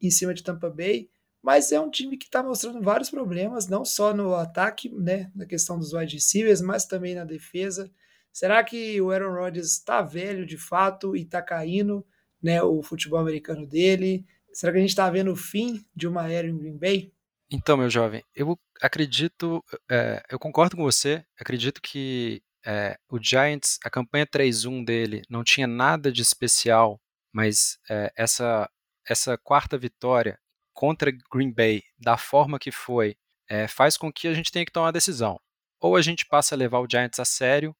[0.00, 1.08] em cima de Tampa Bay
[1.42, 5.46] mas é um time que está mostrando vários problemas, não só no ataque, né, na
[5.46, 7.90] questão dos wide receivers, mas também na defesa.
[8.32, 12.06] Será que o Aaron Rodgers está velho de fato e está caindo
[12.42, 14.24] né, o futebol americano dele?
[14.52, 17.12] Será que a gente está vendo o fim de uma era em Green Bay?
[17.50, 23.78] Então, meu jovem, eu acredito, é, eu concordo com você, acredito que é, o Giants,
[23.82, 27.00] a campanha 3-1 dele não tinha nada de especial,
[27.32, 28.68] mas é, essa,
[29.06, 30.38] essa quarta vitória
[30.78, 33.16] contra Green Bay da forma que foi,
[33.48, 35.40] é, faz com que a gente tenha que tomar uma decisão.
[35.80, 37.74] Ou a gente passa a levar o Giants a sério,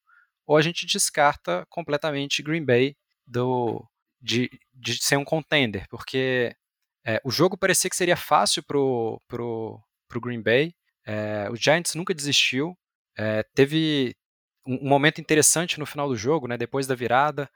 [0.45, 3.89] ou a gente descarta completamente Green Bay do,
[4.21, 6.57] de, de ser um contender, porque
[7.07, 10.75] é, o jogo parecia que seria fácil pro, pro, pro Green Bay.
[11.07, 12.77] É, o Giants nunca desistiu.
[13.17, 14.17] É, teve
[14.67, 17.49] um, um, momento interessante no final do jogo, né, depois da virada,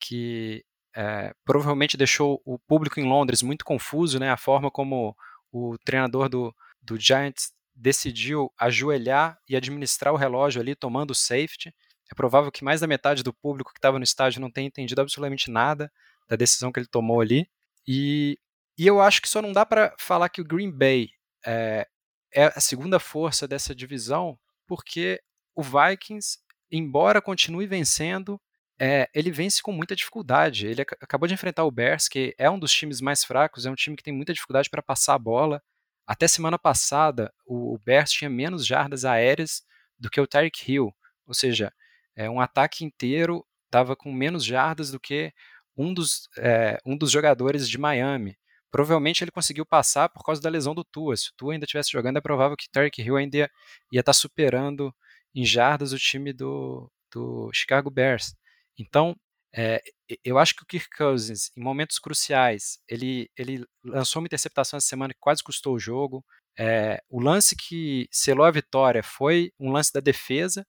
[0.00, 0.64] que
[0.96, 4.30] é, provavelmente deixou o público em Londres muito confuso, né?
[4.30, 5.16] A forma como
[5.52, 11.72] o treinador do, do Giants decidiu ajoelhar e administrar o relógio ali, tomando o safety.
[12.10, 15.00] É provável que mais da metade do público que estava no estádio não tenha entendido
[15.00, 15.90] absolutamente nada
[16.28, 17.48] da decisão que ele tomou ali.
[17.86, 18.38] E,
[18.76, 21.10] e eu acho que só não dá para falar que o Green Bay
[21.46, 21.86] é,
[22.34, 25.20] é a segunda força dessa divisão, porque
[25.54, 26.38] o Vikings,
[26.70, 28.40] embora continue vencendo,
[28.80, 30.66] é, ele vence com muita dificuldade.
[30.66, 33.70] Ele ac acabou de enfrentar o Bears, que é um dos times mais fracos, é
[33.70, 35.62] um time que tem muita dificuldade para passar a bola.
[36.06, 39.62] Até semana passada, o, o Bears tinha menos jardas aéreas
[39.98, 40.94] do que o Tyreek Hill,
[41.26, 41.72] ou seja,
[42.16, 45.32] é um ataque inteiro estava com menos jardas do que
[45.76, 48.36] um dos, é, um dos jogadores de Miami.
[48.70, 51.16] Provavelmente ele conseguiu passar por causa da lesão do Tua.
[51.16, 53.48] Se o Tua ainda estivesse jogando, é provável que Tarek Hill ainda ia
[53.92, 54.94] estar tá superando
[55.34, 58.34] em jardas o time do, do Chicago Bears.
[58.78, 59.16] Então,
[59.54, 59.82] é,
[60.24, 64.86] eu acho que o Kirk Cousins, em momentos cruciais, ele, ele lançou uma interceptação essa
[64.86, 66.24] semana que quase custou o jogo.
[66.58, 70.66] É, o lance que selou a vitória foi um lance da defesa.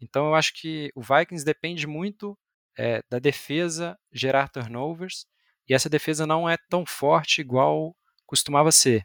[0.00, 2.36] Então, eu acho que o Vikings depende muito
[2.78, 5.26] é, da defesa gerar turnovers.
[5.68, 7.94] E essa defesa não é tão forte igual
[8.26, 9.04] costumava ser.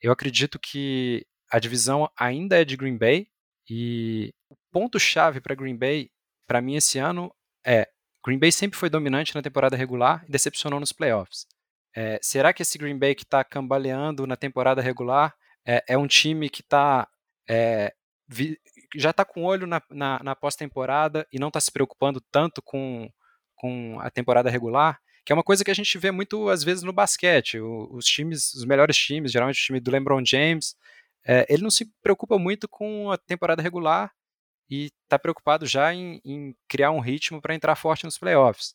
[0.00, 3.28] Eu acredito que a divisão ainda é de Green Bay.
[3.68, 6.10] E o ponto-chave para Green Bay,
[6.50, 7.32] para mim, esse ano
[7.64, 7.86] é
[8.26, 11.46] Green Bay sempre foi dominante na temporada regular e decepcionou nos playoffs.
[11.94, 15.32] É, será que esse Green Bay que está cambaleando na temporada regular
[15.64, 17.06] é, é um time que está
[17.48, 17.94] é,
[18.96, 23.08] já está com olho na, na, na pós-temporada e não está se preocupando tanto com,
[23.54, 24.98] com a temporada regular?
[25.24, 27.60] Que é uma coisa que a gente vê muito às vezes no basquete.
[27.60, 30.74] O, os times, os melhores times, geralmente o time do LeBron James,
[31.24, 34.10] é, ele não se preocupa muito com a temporada regular
[34.70, 38.74] e está preocupado já em, em, criar um ritmo para entrar forte nos playoffs.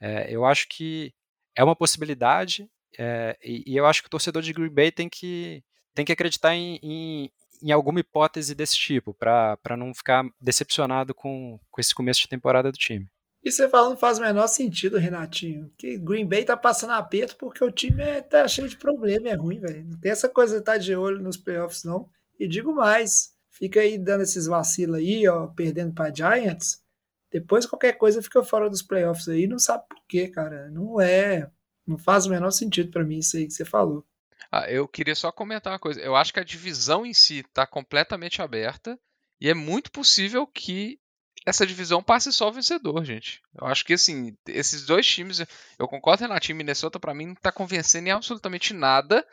[0.00, 1.12] É, eu acho que
[1.56, 5.08] é uma possibilidade é, e, e, eu acho que o torcedor de Green Bay tem
[5.08, 5.62] que,
[5.94, 7.30] tem que acreditar em, em,
[7.62, 12.70] em alguma hipótese desse tipo para não ficar decepcionado com, com esse começo de temporada
[12.70, 13.08] do time.
[13.44, 15.72] E você falando faz o menor sentido, Renatinho.
[15.76, 19.34] Que Green Bay tá passando aperto porque o time é, tá cheio de problema, é
[19.34, 19.84] ruim, velho.
[19.84, 22.08] Não tem essa coisa de estar tá de olho nos playoffs, não.
[22.38, 26.82] E digo mais, fica aí dando esses vacilos aí, ó, perdendo para Giants.
[27.30, 30.68] Depois qualquer coisa fica fora dos playoffs aí, não sabe por quê, cara.
[30.70, 31.50] Não é,
[31.86, 34.04] não faz o menor sentido para mim isso aí que você falou.
[34.50, 36.00] Ah, eu queria só comentar uma coisa.
[36.00, 38.98] Eu acho que a divisão em si está completamente aberta
[39.40, 40.98] e é muito possível que
[41.46, 43.40] essa divisão passe só vencedor, gente.
[43.54, 45.42] Eu acho que assim, esses dois times,
[45.78, 49.26] eu concordo Renatinho, Minnesota para mim não está convencendo em absolutamente nada.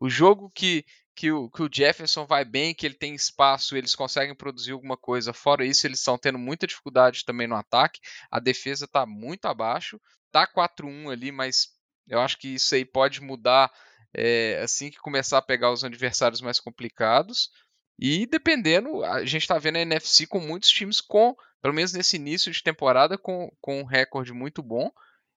[0.00, 0.84] O jogo que
[1.16, 4.98] que o, que o Jefferson vai bem, que ele tem espaço, eles conseguem produzir alguma
[4.98, 5.32] coisa.
[5.32, 8.00] Fora isso, eles estão tendo muita dificuldade também no ataque.
[8.30, 9.98] A defesa está muito abaixo.
[10.30, 11.68] Tá 4-1 ali, mas
[12.06, 13.72] eu acho que isso aí pode mudar
[14.14, 17.50] é, assim que começar a pegar os adversários mais complicados.
[17.98, 22.16] E dependendo, a gente está vendo a NFC com muitos times com, pelo menos nesse
[22.16, 24.90] início de temporada, com, com um recorde muito bom.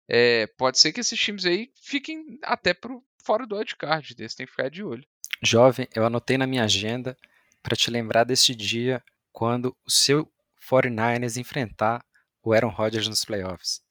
[0.09, 4.45] É, pode ser que esses times aí fiquem até pro, fora do wildcard, desse tem
[4.45, 5.07] que ficar de olho.
[5.41, 7.17] Jovem, eu anotei na minha agenda
[7.63, 10.29] para te lembrar desse dia quando o seu
[10.69, 12.03] 49ers enfrentar
[12.43, 13.81] o Aaron Rodgers nos playoffs.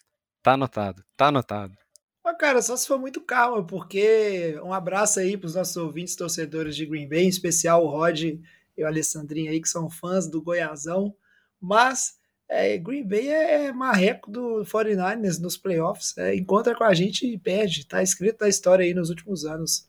[0.42, 1.74] Tá anotado, tá anotado.
[2.22, 6.14] Mas, cara, só se for muito calma, porque um abraço aí para os nossos ouvintes
[6.14, 8.40] torcedores de Green Bay, em especial o Rod e
[8.78, 11.16] o Alessandrinho aí, que são fãs do Goiazão.
[11.58, 16.16] Mas é, Green Bay é marreco do 49ers nos playoffs.
[16.18, 17.86] É, encontra com a gente e perde.
[17.86, 19.87] Tá escrito na história aí nos últimos anos.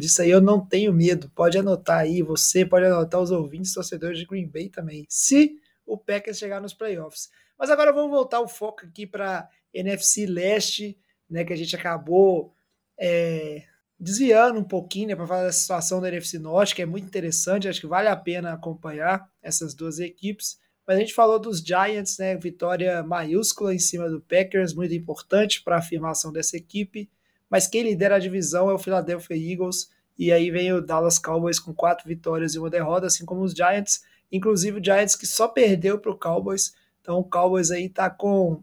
[0.00, 1.30] Disso aí eu não tenho medo.
[1.34, 5.98] Pode anotar aí, você pode anotar os ouvintes torcedores de Green Bay também, se o
[5.98, 7.28] Packers chegar nos playoffs.
[7.58, 12.54] Mas agora vamos voltar o foco aqui para NFC Leste, né, que a gente acabou
[12.98, 13.64] é,
[13.98, 17.68] desviando um pouquinho né, para falar da situação da NFC Norte, que é muito interessante,
[17.68, 20.58] acho que vale a pena acompanhar essas duas equipes.
[20.86, 25.62] Mas a gente falou dos Giants, né, vitória maiúscula em cima do Packers, muito importante
[25.62, 27.10] para a afirmação dessa equipe
[27.50, 31.58] mas quem lidera a divisão é o Philadelphia Eagles, e aí vem o Dallas Cowboys
[31.58, 35.48] com quatro vitórias e uma derrota, assim como os Giants, inclusive o Giants que só
[35.48, 38.62] perdeu para o Cowboys, então o Cowboys aí tá com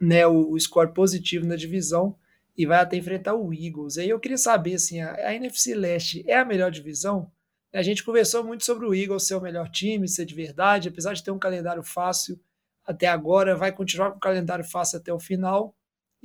[0.00, 2.16] né, o, o score positivo na divisão
[2.56, 3.98] e vai até enfrentar o Eagles.
[3.98, 7.30] Aí eu queria saber, assim, a, a NFC Leste é a melhor divisão?
[7.72, 11.12] A gente conversou muito sobre o Eagles ser o melhor time, ser de verdade, apesar
[11.12, 12.40] de ter um calendário fácil
[12.86, 15.75] até agora, vai continuar com o calendário fácil até o final,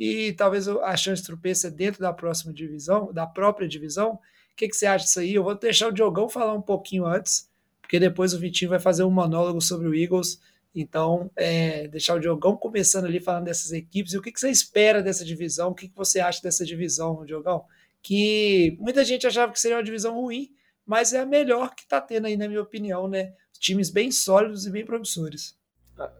[0.04, 4.14] e talvez a chance de tropeça dentro da próxima divisão, da própria divisão.
[4.14, 5.36] O que, que você acha disso aí?
[5.36, 7.48] Eu vou deixar o Diogão falar um pouquinho antes,
[7.80, 10.42] porque depois o Vitinho vai fazer um monólogo sobre o Eagles.
[10.74, 14.14] Então, é, deixar o Diogão começando ali falando dessas equipes.
[14.14, 15.70] E o que, que você espera dessa divisão?
[15.70, 17.64] O que, que você acha dessa divisão, Diogão?
[18.02, 20.50] Que muita gente achava que seria uma divisão ruim,
[20.84, 23.34] mas é a melhor que está tendo aí, na minha opinião, né?
[23.60, 25.56] Times bem sólidos e bem promissores.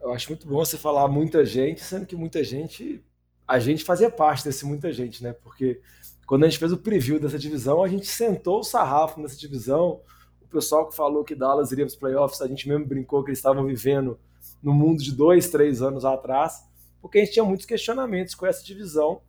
[0.00, 3.02] Eu acho muito bom você falar muita gente, sendo que muita gente
[3.52, 5.34] a gente fazia parte desse muita gente, né?
[5.34, 5.78] Porque
[6.26, 10.00] quando a gente fez o preview dessa divisão, a gente sentou o sarrafo nessa divisão.
[10.40, 13.28] O pessoal que falou que Dallas iria para os playoffs, a gente mesmo brincou que
[13.28, 14.18] eles estavam vivendo
[14.62, 16.62] no mundo de dois, três anos atrás,
[16.98, 19.20] porque a gente tinha muitos questionamentos com essa divisão.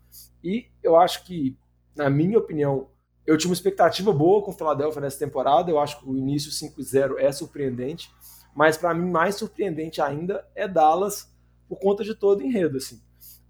[0.41, 1.57] E eu acho que,
[1.93, 2.87] na minha opinião,
[3.27, 5.69] eu tinha uma expectativa boa com o Philadelphia nessa temporada.
[5.69, 8.09] Eu acho que o início 5-0 é surpreendente,
[8.55, 11.29] mas para mim mais surpreendente ainda é Dallas
[11.67, 12.77] por conta de todo o enredo.
[12.77, 13.01] Assim.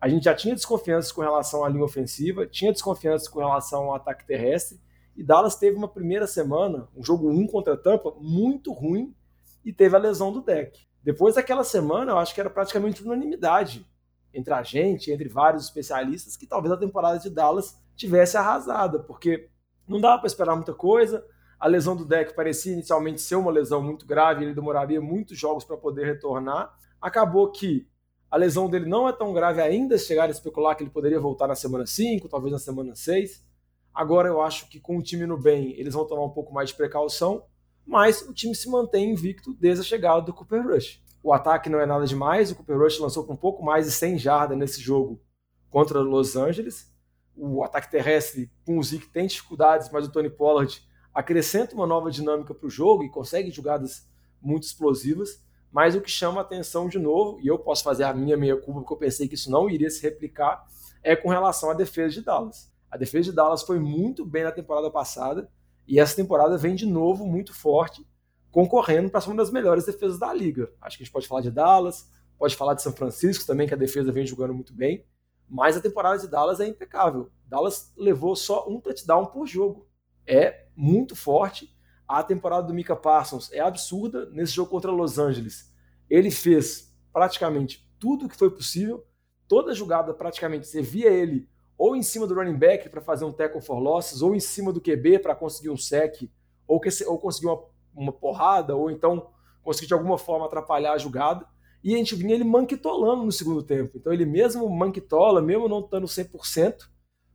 [0.03, 3.95] A gente já tinha desconfianças com relação à linha ofensiva, tinha desconfianças com relação ao
[3.95, 4.77] ataque terrestre,
[5.15, 9.15] e Dallas teve uma primeira semana, um jogo 1 contra a Tampa, muito ruim,
[9.63, 10.77] e teve a lesão do deck.
[11.01, 13.87] Depois daquela semana, eu acho que era praticamente unanimidade
[14.33, 19.47] entre a gente, entre vários especialistas, que talvez a temporada de Dallas tivesse arrasada, porque
[19.87, 21.25] não dava para esperar muita coisa.
[21.57, 25.63] A lesão do deck parecia inicialmente ser uma lesão muito grave, ele demoraria muitos jogos
[25.63, 26.77] para poder retornar.
[26.99, 27.87] Acabou que
[28.33, 31.47] a lesão dele não é tão grave ainda, chegar a especular que ele poderia voltar
[31.47, 33.45] na semana 5, talvez na semana 6.
[33.93, 36.69] Agora eu acho que com o time no bem, eles vão tomar um pouco mais
[36.69, 37.45] de precaução,
[37.85, 40.99] mas o time se mantém invicto desde a chegada do Cooper Rush.
[41.21, 43.91] O ataque não é nada demais, o Cooper Rush lançou com um pouco mais de
[43.91, 45.21] 100 jardas nesse jogo
[45.69, 46.91] contra Los Angeles.
[47.35, 50.81] O ataque terrestre com o Zeke tem dificuldades, mas o Tony Pollard
[51.13, 54.09] acrescenta uma nova dinâmica para o jogo e consegue jogadas
[54.41, 55.39] muito explosivas.
[55.73, 58.81] Mas o que chama atenção de novo, e eu posso fazer a minha meia curva,
[58.81, 60.67] porque eu pensei que isso não iria se replicar,
[61.01, 62.71] é com relação à defesa de Dallas.
[62.91, 65.49] A defesa de Dallas foi muito bem na temporada passada
[65.87, 68.07] e essa temporada vem de novo muito forte,
[68.51, 70.71] concorrendo para ser uma das melhores defesas da liga.
[70.79, 72.07] Acho que a gente pode falar de Dallas,
[72.37, 75.03] pode falar de São Francisco também, que a defesa vem jogando muito bem,
[75.49, 77.31] mas a temporada de Dallas é impecável.
[77.47, 79.87] Dallas levou só um touchdown por jogo.
[80.25, 81.72] É muito forte.
[82.13, 84.29] A temporada do Mika Parsons é absurda.
[84.29, 85.73] Nesse jogo contra Los Angeles,
[86.07, 89.03] ele fez praticamente tudo o que foi possível.
[89.47, 93.31] Toda jogada, praticamente, você via ele ou em cima do running back para fazer um
[93.31, 96.29] tackle for losses, ou em cima do QB para conseguir um sec,
[96.67, 97.63] ou, que, ou conseguir uma,
[97.95, 99.31] uma porrada, ou então
[99.63, 101.47] conseguir de alguma forma atrapalhar a jogada.
[101.83, 103.97] E a gente vinha ele manquitolando no segundo tempo.
[103.97, 106.75] Então ele mesmo manquitola, mesmo não estando 100%,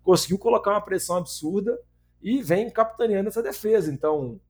[0.04, 1.76] conseguiu colocar uma pressão absurda
[2.22, 3.92] e vem capitaneando essa defesa.
[3.92, 4.40] Então,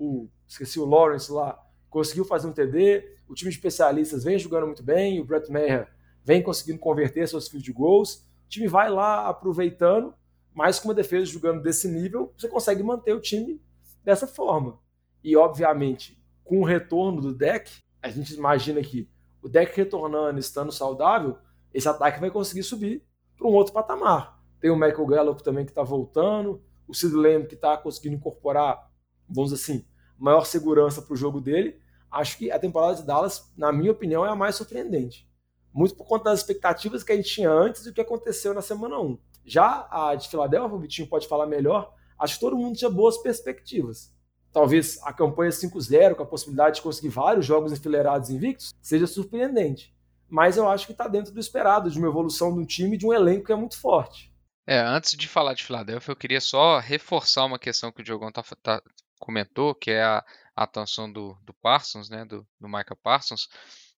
[0.00, 4.66] o, esqueci o Lawrence lá, conseguiu fazer um TD, o time de especialistas vem jogando
[4.66, 5.88] muito bem, o Brett Maher
[6.24, 10.12] vem conseguindo converter seus field goals time vai lá aproveitando,
[10.52, 13.62] mas com uma defesa jogando desse nível, você consegue manter o time
[14.04, 14.78] dessa forma.
[15.22, 19.08] E, obviamente, com o retorno do deck, a gente imagina que
[19.40, 21.38] o deck retornando, estando saudável,
[21.72, 23.06] esse ataque vai conseguir subir
[23.38, 24.42] para um outro patamar.
[24.58, 28.90] Tem o Michael Gallup também que está voltando, o Sid Lamb que está conseguindo incorporar,
[29.28, 29.86] vamos dizer assim,
[30.20, 31.80] maior segurança para o jogo dele.
[32.10, 35.28] Acho que a temporada de Dallas, na minha opinião, é a mais surpreendente
[35.72, 38.62] muito por conta das expectativas que a gente tinha antes e o que aconteceu na
[38.62, 39.18] semana 1.
[39.44, 43.18] Já a de Filadélfia, o Vitinho pode falar melhor, acho que todo mundo tinha boas
[43.18, 44.12] perspectivas.
[44.52, 49.94] Talvez a campanha 5-0, com a possibilidade de conseguir vários jogos enfileirados invictos, seja surpreendente.
[50.28, 53.12] Mas eu acho que está dentro do esperado, de uma evolução um time de um
[53.12, 54.30] elenco que é muito forte.
[54.66, 58.30] É, antes de falar de Filadélfia, eu queria só reforçar uma questão que o Diogão
[58.30, 58.82] tá, tá,
[59.20, 60.24] comentou, que é a,
[60.56, 63.48] a atuação do, do Parsons, né, do, do Micah Parsons.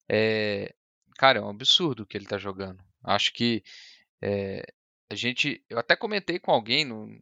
[0.08, 0.74] É,
[1.16, 2.84] cara, é um absurdo o que ele tá jogando.
[3.02, 3.62] Acho que
[4.20, 4.62] é,
[5.10, 5.64] a gente.
[5.70, 7.18] Eu até comentei com alguém, no,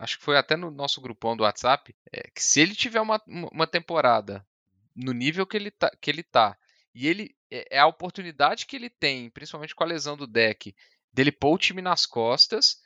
[0.00, 3.20] acho que foi até no nosso grupão do WhatsApp, é, que se ele tiver uma,
[3.26, 4.46] uma temporada
[4.94, 6.56] no nível que ele tá, que ele tá
[6.94, 10.74] e ele é, é a oportunidade que ele tem, principalmente com a lesão do deck,
[11.12, 12.80] dele pôr o time nas costas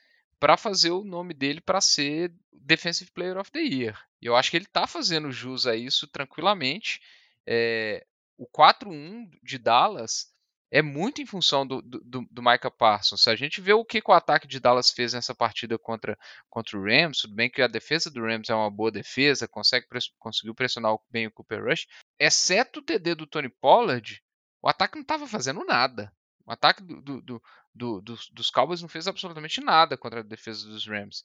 [0.45, 3.99] para fazer o nome dele para ser Defensive Player of the Year.
[4.21, 7.01] E eu acho que ele tá fazendo jus a isso tranquilamente.
[7.47, 8.05] É,
[8.37, 10.27] o 4-1 de Dallas
[10.71, 13.23] é muito em função do, do, do Micah Parsons.
[13.23, 16.15] Se a gente vê o que, que, o ataque de Dallas fez nessa partida contra,
[16.51, 19.87] contra o Rams, tudo bem que a defesa do Rams é uma boa defesa, consegue,
[20.19, 21.87] conseguiu pressionar bem o Cooper Rush,
[22.19, 24.23] exceto o TD do Tony Pollard,
[24.61, 26.13] o ataque não estava fazendo nada.
[26.47, 27.43] O ataque do, do,
[27.75, 31.25] do, dos, Cowboys não fez absolutamente nada contra a defesa dos Rams.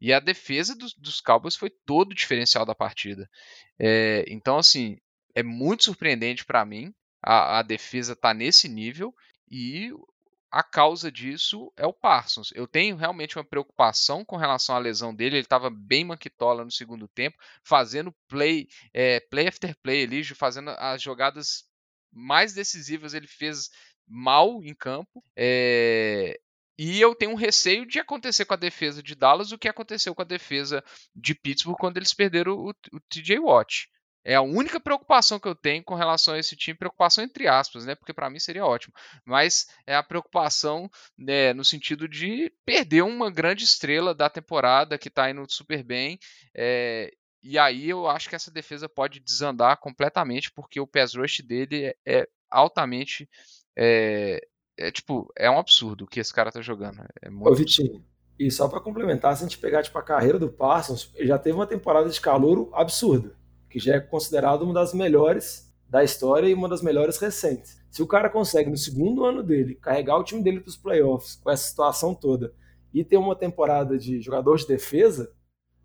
[0.00, 3.28] E a defesa dos, dos Cowboys foi todo o diferencial da partida.
[3.78, 4.96] É, então, assim,
[5.34, 9.14] é muito surpreendente para mim a, a defesa está nesse nível
[9.50, 9.92] e
[10.50, 12.50] a causa disso é o Parsons.
[12.54, 15.36] Eu tenho realmente uma preocupação com relação à lesão dele.
[15.36, 20.70] Ele estava bem manquitola no segundo tempo, fazendo play, é, play after play ali, fazendo
[20.70, 21.64] as jogadas
[22.12, 23.14] mais decisivas.
[23.14, 23.70] Ele fez
[24.10, 25.22] mal em campo.
[25.36, 26.38] É,
[26.78, 30.14] e eu tenho um receio de acontecer com a defesa de Dallas o que aconteceu
[30.14, 30.82] com a defesa
[31.14, 33.86] de Pittsburgh quando eles perderam o, o TJ Watt.
[34.24, 37.86] É a única preocupação que eu tenho com relação a esse time, preocupação entre aspas,
[37.86, 37.94] né?
[37.94, 38.92] Porque para mim seria ótimo.
[39.24, 45.08] Mas é a preocupação né, no sentido de perder uma grande estrela da temporada que
[45.08, 46.18] está indo super bem.
[46.54, 47.10] É,
[47.42, 51.86] e aí eu acho que essa defesa pode desandar completamente, porque o pass rush dele
[51.86, 53.28] é, é altamente.
[53.76, 54.40] É,
[54.78, 57.02] é, tipo, é um absurdo o que esse cara tá jogando.
[57.22, 58.04] É muito Ô, Vitinho,
[58.38, 61.38] e só para complementar, se a gente pegar tipo, a carreira do Parsons, ele já
[61.38, 63.38] teve uma temporada de calouro absurda
[63.70, 67.80] que já é considerado uma das melhores da história e uma das melhores recentes.
[67.90, 71.36] Se o cara consegue, no segundo ano dele, carregar o time dele para os playoffs
[71.36, 72.52] com essa situação toda
[72.92, 75.32] e ter uma temporada de jogador de defesa,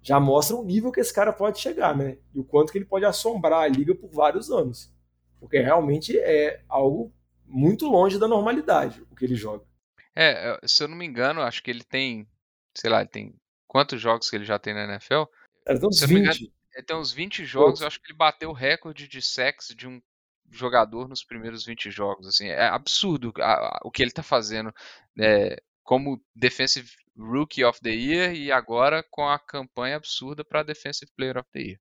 [0.02, 2.18] já mostra o nível que esse cara pode chegar, né?
[2.34, 4.92] E o quanto que ele pode assombrar a liga por vários anos.
[5.40, 7.12] Porque realmente é algo
[7.48, 9.66] muito longe da normalidade o que ele joga.
[10.16, 12.28] É, se eu não me engano, acho que ele tem,
[12.74, 13.36] sei lá, ele tem
[13.68, 15.24] quantos jogos que ele já tem na NFL?
[15.84, 16.36] Uns Se eu não me 20.
[16.38, 19.68] engano, ele tem uns 20 jogos, eu acho que ele bateu o recorde de sacks
[19.76, 20.02] de um
[20.52, 24.74] jogador nos primeiros 20 jogos, assim, é absurdo a- a- o que ele tá fazendo
[25.20, 31.12] é, como Defensive Rookie of the Year e agora com a campanha absurda para Defensive
[31.16, 31.80] Player of the Year.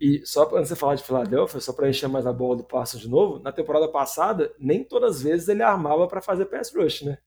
[0.00, 3.00] E só para você falar de Filadélfia, só para encher mais a bola do Parsons
[3.02, 7.02] de novo, na temporada passada, nem todas as vezes ele armava para fazer pass rush,
[7.02, 7.18] né?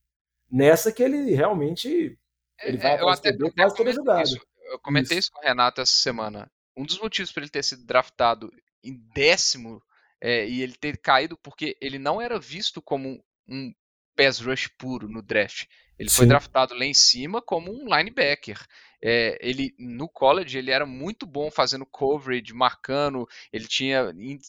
[0.51, 2.18] Nessa que ele realmente
[2.63, 4.24] ele vai É, eu atrás até, até quase toda comentei jogada.
[4.24, 4.39] isso,
[4.72, 5.30] eu comentei Isso.
[5.30, 6.51] isso com o Renato essa semana.
[6.76, 8.51] Um dos motivos para ele ter sido draftado
[8.84, 9.82] em décimo
[10.22, 13.74] é, e ele ter caído porque ele não era visto como um,
[14.15, 15.65] pass rush puro no draft.
[15.97, 16.30] Ele foi Sim.
[16.30, 18.59] draftado lá em cima como um linebacker.
[19.02, 23.28] É, ele no college ele era muito bom fazendo coverage, marcando.
[23.52, 24.39] Ele tinha in-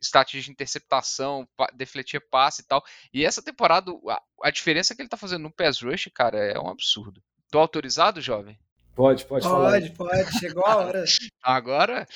[0.00, 2.84] estatística de interceptação, pa- defletia passe e tal.
[3.12, 6.58] E essa temporada a, a diferença que ele tá fazendo no pass rush, cara, é
[6.58, 7.22] um absurdo.
[7.50, 8.58] Tô autorizado, jovem?
[8.94, 9.72] Pode, pode, falar.
[9.72, 10.38] Pode, pode.
[10.38, 11.04] Chegou a hora.
[11.42, 12.06] Agora,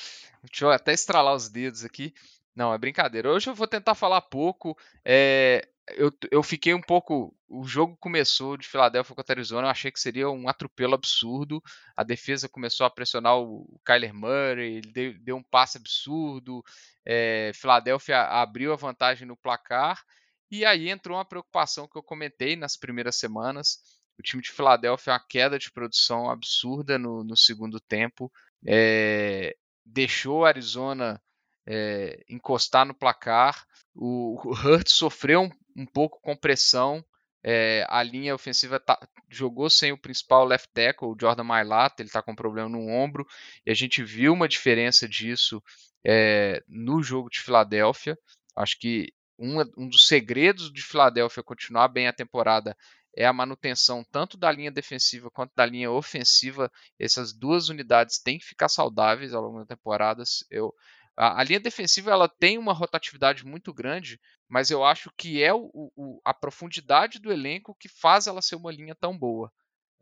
[0.43, 2.13] deixa eu até estralar os dedos aqui.
[2.55, 3.31] Não, é brincadeira.
[3.31, 4.77] Hoje eu vou tentar falar pouco.
[5.05, 7.35] É, eu, eu fiquei um pouco.
[7.47, 9.67] O jogo começou de Filadélfia contra Arizona.
[9.67, 11.61] Eu achei que seria um atropelo absurdo.
[11.95, 14.77] A defesa começou a pressionar o Kyler Murray.
[14.77, 16.63] Ele deu, deu um passe absurdo.
[17.05, 20.01] É, Filadélfia abriu a vantagem no placar.
[20.49, 23.79] E aí entrou uma preocupação que eu comentei nas primeiras semanas.
[24.19, 28.31] O time de Filadélfia, uma queda de produção absurda no, no segundo tempo.
[28.67, 31.21] É, deixou Arizona
[31.65, 33.65] é, encostar no placar.
[33.95, 37.03] O, o Hurts sofreu um, um pouco com pressão.
[37.43, 38.99] É, a linha ofensiva tá-
[39.29, 43.25] jogou sem o principal left tackle, o Jordan Mailata, ele está com problema no ombro,
[43.65, 45.61] e a gente viu uma diferença disso
[46.05, 48.17] é, no jogo de Filadélfia.
[48.55, 52.77] Acho que um, um dos segredos de Filadélfia continuar bem a temporada
[53.15, 56.71] é a manutenção tanto da linha defensiva quanto da linha ofensiva.
[56.99, 60.23] Essas duas unidades têm que ficar saudáveis ao longo da temporada.
[60.49, 60.73] Eu,
[61.17, 65.53] a, a linha defensiva ela tem uma rotatividade muito grande, mas eu acho que é
[65.53, 69.51] o, o- a profundidade do elenco que faz ela ser uma linha tão boa.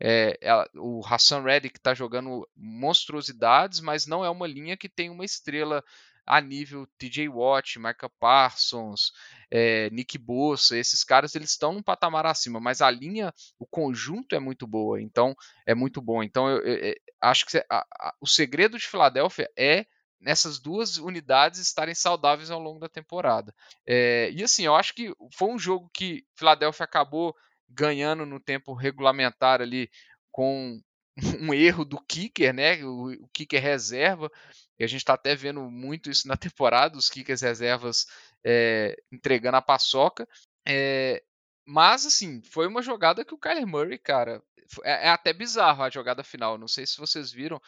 [0.02, 5.10] É, ela- o Hassan Reddick está jogando monstruosidades, mas não é uma linha que tem
[5.10, 5.84] uma estrela
[6.26, 9.12] a nível TJ Watt, Micah Parsons,
[9.50, 14.34] é, Nick Bossa, esses caras eles estão num patamar acima, mas a linha, o conjunto
[14.34, 15.34] é muito boa, então
[15.66, 16.22] é muito bom.
[16.22, 17.64] Então eu, eu- eu acho que a-
[17.98, 19.84] a- o segredo de Filadélfia é
[20.20, 23.54] nessas duas unidades estarem saudáveis ao longo da temporada.
[23.86, 27.34] É, e assim, eu acho que foi um jogo que Filadélfia acabou
[27.68, 29.90] ganhando no tempo regulamentar ali
[30.30, 30.80] com
[31.40, 32.84] um erro do kicker, né?
[32.84, 34.30] O, o kicker reserva.
[34.78, 38.06] E a gente está até vendo muito isso na temporada, os kickers reservas
[38.44, 40.28] é, entregando a paçoca.
[40.66, 41.22] É,
[41.66, 44.42] mas, assim, foi uma jogada que o Kyler Murray, cara,
[44.84, 46.58] é, é até bizarro a jogada final.
[46.58, 47.60] Não sei se vocês viram.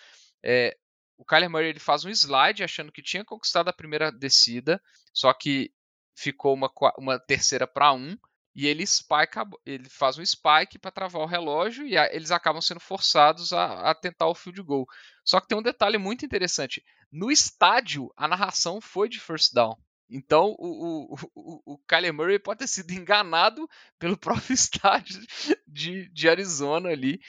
[0.42, 0.76] É,
[1.22, 4.82] o Kyler Murray ele faz um slide achando que tinha conquistado a primeira descida,
[5.14, 5.72] só que
[6.16, 6.68] ficou uma,
[6.98, 8.18] uma terceira para um.
[8.54, 12.80] E ele spike, ele faz um spike para travar o relógio e eles acabam sendo
[12.80, 14.84] forçados a, a tentar o field goal.
[15.24, 16.84] Só que tem um detalhe muito interessante.
[17.10, 19.74] No estádio, a narração foi de first down.
[20.10, 23.66] Então, o, o, o, o Kyler Murray pode ter sido enganado
[23.98, 25.18] pelo próprio estádio
[25.66, 27.20] de, de Arizona ali.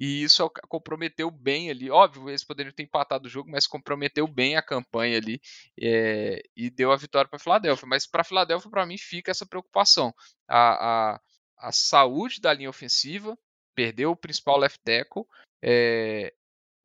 [0.00, 1.90] E isso comprometeu bem ali.
[1.90, 5.38] Óbvio, eles poderiam ter empatado o jogo, mas comprometeu bem a campanha ali
[5.78, 7.86] é, e deu a vitória para a Filadélfia.
[7.86, 10.14] Mas para a Filadélfia, para mim, fica essa preocupação.
[10.48, 11.20] A, a,
[11.58, 13.38] a saúde da linha ofensiva,
[13.74, 15.24] perdeu o principal left tackle
[15.62, 16.32] é,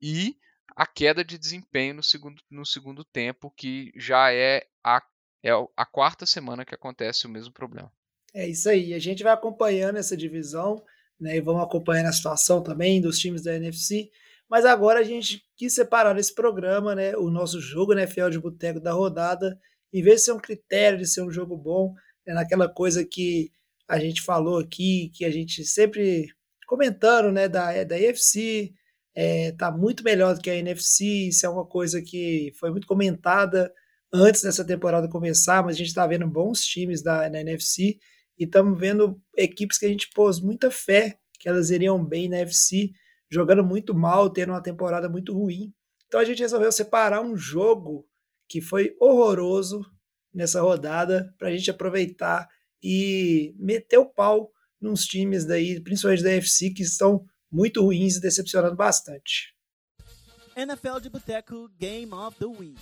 [0.01, 0.37] e
[0.75, 5.01] a queda de desempenho no segundo, no segundo tempo, que já é a,
[5.41, 7.89] é a quarta semana que acontece o mesmo problema.
[8.33, 8.93] É isso aí.
[8.93, 10.83] A gente vai acompanhando essa divisão,
[11.19, 11.37] né?
[11.37, 14.09] E vamos acompanhando a situação também dos times da NFC.
[14.49, 17.15] Mas agora a gente quis separar nesse programa, né?
[17.17, 19.59] O nosso jogo NFL de boteco da rodada,
[19.91, 21.93] em vez de ser um critério de ser um jogo bom,
[22.25, 23.51] é naquela coisa que
[23.87, 26.27] a gente falou aqui, que a gente sempre
[26.67, 27.47] comentando, né?
[27.47, 28.73] Da, da AFC,
[29.15, 31.05] é, tá muito melhor do que a NFC.
[31.29, 33.73] Isso é uma coisa que foi muito comentada
[34.13, 37.97] antes dessa temporada começar, mas a gente está vendo bons times da, na NFC
[38.37, 42.37] e estamos vendo equipes que a gente pôs muita fé que elas iriam bem na
[42.37, 42.91] FC,
[43.29, 45.73] jogando muito mal, tendo uma temporada muito ruim.
[46.07, 48.07] Então a gente resolveu separar um jogo
[48.47, 49.85] que foi horroroso
[50.33, 52.47] nessa rodada para a gente aproveitar
[52.81, 58.21] e meter o pau nos times daí, principalmente da UFC, que estão muito ruins e
[58.21, 59.55] decepcionando bastante.
[60.55, 62.79] NFL de Boteco Game of the Week.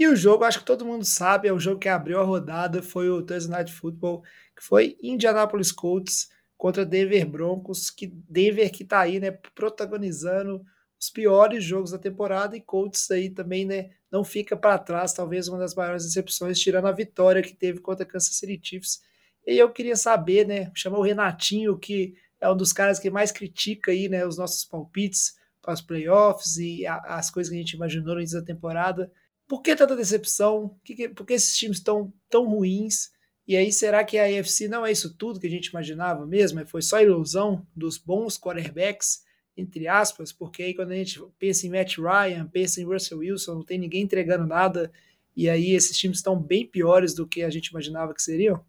[0.00, 2.82] E o jogo, acho que todo mundo sabe, é o jogo que abriu a rodada,
[2.82, 4.22] foi o Thursday Night Football,
[4.56, 10.64] que foi Indianapolis Colts contra Denver Broncos, que Denver que tá aí, né, protagonizando
[10.98, 15.48] os piores jogos da temporada e Colts aí também, né, não fica para trás, talvez
[15.48, 19.02] uma das maiores decepções, tirando a vitória que teve contra Kansas City Chiefs.
[19.46, 23.30] E eu queria saber, né, chamar o Renatinho, que é um dos caras que mais
[23.30, 27.60] critica aí, né, os nossos palpites para os playoffs e a, as coisas que a
[27.60, 29.12] gente imaginou no início da temporada.
[29.50, 30.78] Por que tanta decepção?
[31.16, 33.10] Por que esses times estão tão ruins?
[33.48, 36.64] E aí, será que a AFC não é isso tudo que a gente imaginava mesmo?
[36.68, 39.24] Foi só ilusão dos bons quarterbacks,
[39.56, 43.54] entre aspas, porque aí quando a gente pensa em Matt Ryan, pensa em Russell Wilson,
[43.56, 44.92] não tem ninguém entregando nada,
[45.36, 48.64] e aí esses times estão bem piores do que a gente imaginava que seriam?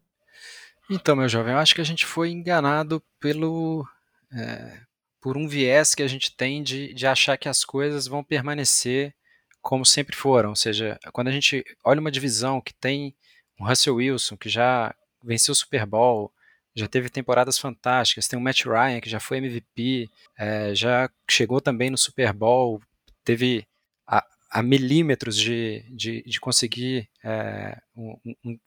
[0.90, 3.86] Então, meu jovem, eu acho que a gente foi enganado pelo
[4.32, 4.80] é,
[5.20, 9.14] por um viés que a gente tem de, de achar que as coisas vão permanecer
[9.62, 10.50] como sempre foram.
[10.50, 13.14] Ou seja, quando a gente olha uma divisão que tem
[13.58, 16.32] um Russell Wilson, que já venceu o Super Bowl,
[16.74, 21.60] já teve temporadas fantásticas, tem o Matt Ryan, que já foi MVP, é, já chegou
[21.60, 22.80] também no Super Bowl,
[23.24, 23.66] teve
[24.06, 28.58] a, a milímetros de, de, de conseguir é, um, um,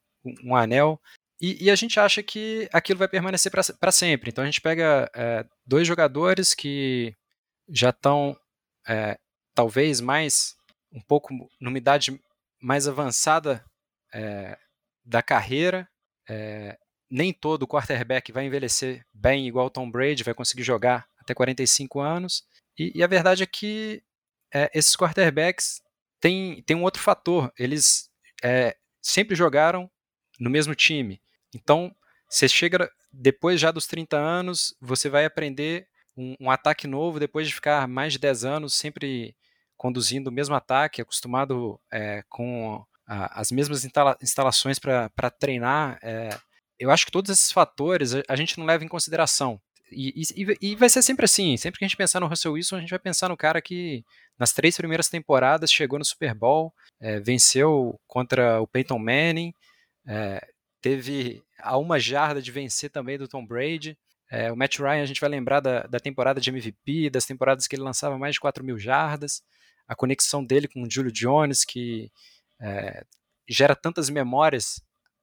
[0.44, 1.02] um, anel.
[1.42, 4.30] E, e, a gente acha que aquilo vai permanecer para sempre.
[4.30, 7.14] Então a gente pega é, dois jogadores que
[7.68, 8.38] já estão
[9.56, 10.55] talvez mais
[10.96, 12.20] um pouco numa idade
[12.60, 13.64] mais avançada
[14.14, 14.58] é,
[15.04, 15.88] da carreira.
[16.28, 16.78] É,
[17.10, 22.44] nem todo quarterback vai envelhecer bem igual Tom Brady, vai conseguir jogar até 45 anos.
[22.80, 24.02] E, e a verdade é que
[24.54, 25.82] é, esses quarterbacks
[26.20, 27.54] têm, têm um outro fator.
[27.60, 28.10] Eles
[28.42, 29.92] é, sempre jogaram
[30.40, 31.22] no mesmo time.
[31.54, 31.94] Então,
[32.30, 35.88] você chega depois já dos 30 anos, você vai aprender
[36.18, 39.36] um, um ataque novo depois de ficar mais de 10 anos sempre
[39.78, 46.00] conduzindo o mesmo ataque, acostumado é, com a, as mesmas instala instalações para treinar.
[46.02, 46.30] É,
[46.80, 49.60] eu acho que todos esses fatores a, gente não leva em consideração.
[49.92, 51.56] E, e, e, vai ser sempre assim.
[51.58, 54.04] Sempre que a gente pensar no Russell Wilson, a gente vai pensar no cara que
[54.38, 59.54] nas três primeiras temporadas chegou no Super Bowl, é, venceu contra o Peyton Manning,
[60.08, 60.46] é,
[60.82, 63.98] teve a uma jarda de vencer também do Tom Brady.
[64.30, 67.68] É, o Matt Ryan, a gente vai lembrar da, da temporada de MVP, das temporadas
[67.68, 69.44] que ele lançava mais de 4 mil jardas
[69.88, 72.12] a conexão dele com o Julio Jones, que
[72.60, 73.06] é,
[73.48, 74.82] gera tantas memórias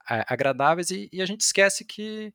[0.09, 2.33] é, agradáveis, e, e, a gente esquece que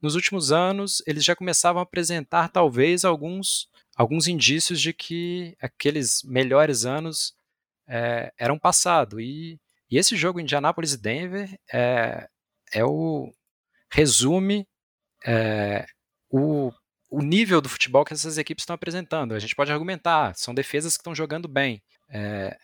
[0.00, 6.22] nos últimos anos eles já começavam a apresentar talvez alguns, alguns indícios de que aqueles
[6.22, 7.34] melhores anos
[7.86, 9.20] é, eram passado.
[9.20, 9.60] E,
[9.90, 12.28] e, esse jogo Indianapolis e Denver é,
[12.72, 13.32] é o
[13.90, 14.66] resume
[16.30, 16.72] o
[17.10, 19.34] o nível do futebol que essas equipes estão apresentando.
[19.34, 21.82] A gente pode argumentar, são defesas que estão jogando bem.
[22.08, 22.56] É,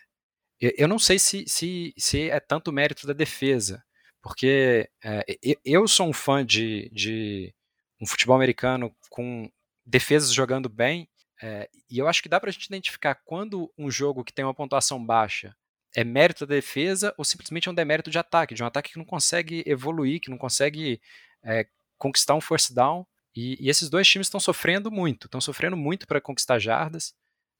[0.59, 3.83] eu não sei se, se, se, é tanto mérito da defesa,
[4.21, 5.25] porque é,
[5.63, 7.53] eu sou um fã de, de,
[7.99, 9.49] um futebol americano com
[9.85, 11.09] defesas jogando bem,
[11.41, 14.45] é, e eu acho que dá para a gente identificar quando um jogo que tem
[14.45, 15.55] uma pontuação baixa
[15.95, 18.97] é mérito da defesa ou simplesmente é um demérito de ataque, de um ataque que
[18.97, 21.01] não consegue evoluir, que não consegue
[21.41, 21.65] é,
[21.97, 23.05] conquistar um force down
[23.35, 27.13] e, e esses dois times estão sofrendo muito, estão sofrendo muito para conquistar jardas.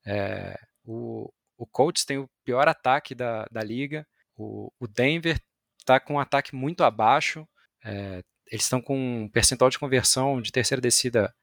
[0.05, 4.07] É, o, o Colts tem o pior ataque da, da liga,
[4.37, 5.39] o, o Denver
[5.79, 7.47] está com um ataque muito abaixo,
[7.83, 11.33] é, eles estão com um percentual de conversão de terceira descida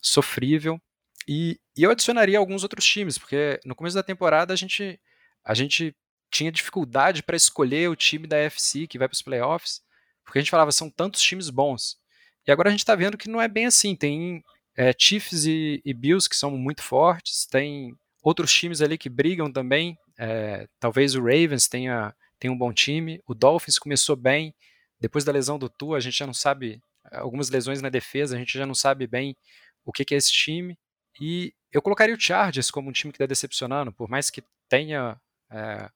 [0.00, 0.80] sofrível.
[1.28, 5.00] E, e, eu adicionaria alguns outros times, porque no começo da temporada a gente,
[5.44, 5.94] a gente
[6.30, 9.82] tinha dificuldade para escolher o time da FC que vai para os playoffs,
[10.24, 12.01] porque a gente falava, são tantos times bons.
[12.46, 13.94] E agora a gente está vendo que não é bem assim.
[13.94, 14.42] Tem
[14.76, 19.52] é, Chiefs e, e, Bills que são muito fortes, tem outros times ali que brigam
[19.52, 19.96] também.
[20.18, 23.20] É, talvez o Ravens tenha, tenha um bom time.
[23.26, 24.54] O Dolphins começou bem.
[25.00, 26.80] Depois da lesão do Tua, a gente já não sabe.
[27.10, 29.36] Algumas lesões na defesa, a gente já não sabe bem
[29.84, 30.78] o que, que é esse time.
[31.20, 35.20] E eu colocaria o Chargers como um time que está decepcionando, por mais que tenha.
[35.50, 35.90] É,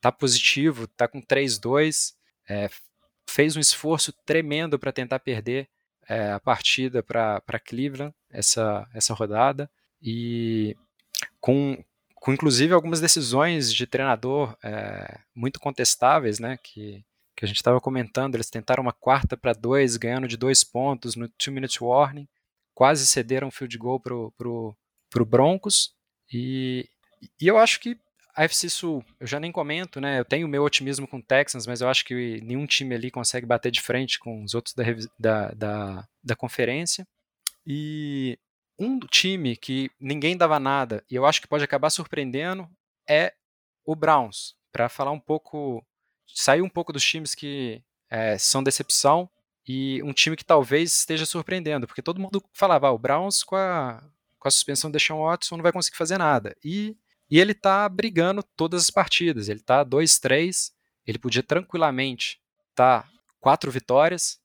[0.00, 2.14] tá positivo, tá com 3-2,
[2.48, 2.68] é,
[3.28, 5.68] fez um esforço tremendo para tentar perder
[6.08, 9.70] é, a partida para Cleveland essa, essa rodada.
[10.00, 10.76] E
[11.40, 11.82] com,
[12.14, 17.04] com inclusive algumas decisões de treinador é, muito contestáveis, né, que,
[17.34, 21.16] que a gente estava comentando, eles tentaram uma quarta para dois, ganhando de dois pontos
[21.16, 22.28] no two minute warning,
[22.74, 24.76] quase cederam field goal pro, pro,
[25.10, 25.94] pro Broncos.
[26.32, 26.88] E,
[27.40, 27.98] e eu acho que
[28.36, 30.20] a FC Sul, eu já nem comento, né?
[30.20, 33.10] Eu tenho o meu otimismo com o Texans, mas eu acho que nenhum time ali
[33.10, 34.84] consegue bater de frente com os outros da,
[35.18, 37.06] da, da, da conferência.
[37.66, 38.38] E
[38.78, 42.68] um time que ninguém dava nada e eu acho que pode acabar surpreendendo
[43.08, 43.32] é
[43.86, 44.54] o Browns.
[44.70, 45.82] Para falar um pouco,
[46.26, 49.30] sair um pouco dos times que é, são decepção
[49.66, 53.56] e um time que talvez esteja surpreendendo, porque todo mundo falava, ah, o Browns com
[53.56, 54.04] a,
[54.38, 56.54] com a suspensão de Sean Watson não vai conseguir fazer nada.
[56.62, 56.94] E
[57.30, 59.48] e ele está brigando todas as partidas.
[59.48, 60.72] Ele está 2-3.
[61.06, 62.40] Ele podia tranquilamente
[62.74, 63.08] tá
[63.40, 64.38] quatro vitórias.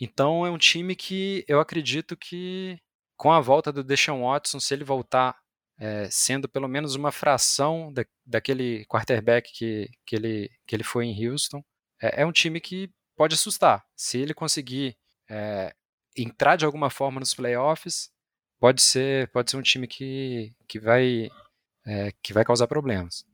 [0.00, 2.78] Então é um time que eu acredito que
[3.16, 5.36] com a volta do Deshaun Watson, se ele voltar
[5.78, 11.06] é, sendo pelo menos uma fração da, daquele quarterback que, que, ele, que ele foi
[11.06, 11.62] em Houston,
[12.00, 13.84] é, é um time que pode assustar.
[13.96, 14.96] Se ele conseguir
[15.30, 15.74] é,
[16.16, 18.10] entrar de alguma forma nos playoffs,
[18.58, 21.28] pode ser, pode ser um time que, que vai
[21.86, 23.24] é, que vai causar problemas.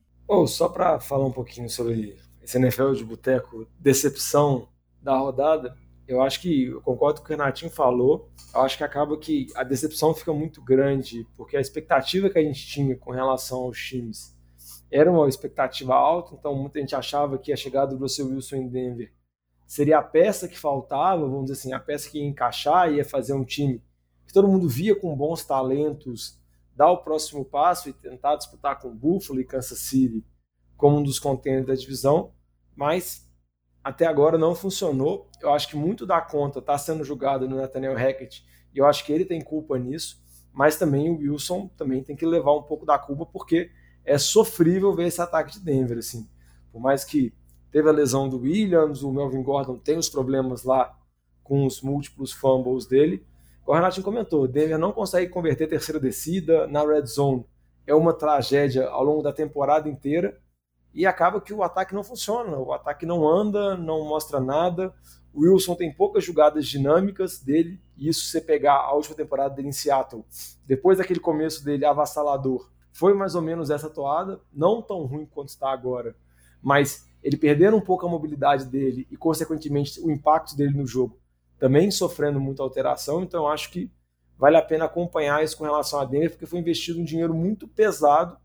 [0.46, 4.68] Só para falar um pouquinho sobre esse NFL de boteco, decepção
[5.02, 5.76] da rodada,
[6.06, 8.30] eu acho que eu concordo com o que o Renatinho falou.
[8.54, 12.42] Eu acho que acaba que a decepção fica muito grande, porque a expectativa que a
[12.42, 14.34] gente tinha com relação aos times
[14.90, 18.68] era uma expectativa alta, então muita gente achava que a chegada do Russell Wilson em
[18.68, 19.12] Denver
[19.66, 23.34] seria a peça que faltava, vamos dizer assim, a peça que ia encaixar, ia fazer
[23.34, 23.82] um time
[24.26, 26.37] que todo mundo via com bons talentos
[26.78, 30.24] dar o próximo passo e tentar disputar com Buffalo e Kansas City
[30.76, 32.32] como um dos contenders da divisão,
[32.76, 33.28] mas
[33.82, 35.28] até agora não funcionou.
[35.42, 39.04] Eu acho que muito da conta está sendo julgado no Nathaniel Hackett e eu acho
[39.04, 40.22] que ele tem culpa nisso,
[40.52, 43.72] mas também o Wilson também tem que levar um pouco da culpa porque
[44.04, 46.30] é sofrível ver esse ataque de Denver assim.
[46.70, 47.34] Por mais que
[47.72, 50.96] teve a lesão do Williams, o Melvin Gordon tem os problemas lá
[51.42, 53.26] com os múltiplos fumbles dele,
[53.68, 57.44] o Renatinho comentou, Denver não consegue converter terceira descida na red zone.
[57.86, 60.40] É uma tragédia ao longo da temporada inteira
[60.94, 64.94] e acaba que o ataque não funciona, o ataque não anda, não mostra nada.
[65.34, 69.68] O Wilson tem poucas jogadas dinâmicas dele, e isso você pegar a última temporada dele
[69.68, 70.24] em Seattle,
[70.64, 75.50] depois daquele começo dele avassalador, foi mais ou menos essa toada, não tão ruim quanto
[75.50, 76.16] está agora,
[76.62, 81.18] mas ele perdendo um pouco a mobilidade dele e, consequentemente, o impacto dele no jogo
[81.58, 83.90] também sofrendo muita alteração, então acho que
[84.38, 87.66] vale a pena acompanhar isso com relação a Denver, porque foi investido um dinheiro muito
[87.66, 88.38] pesado,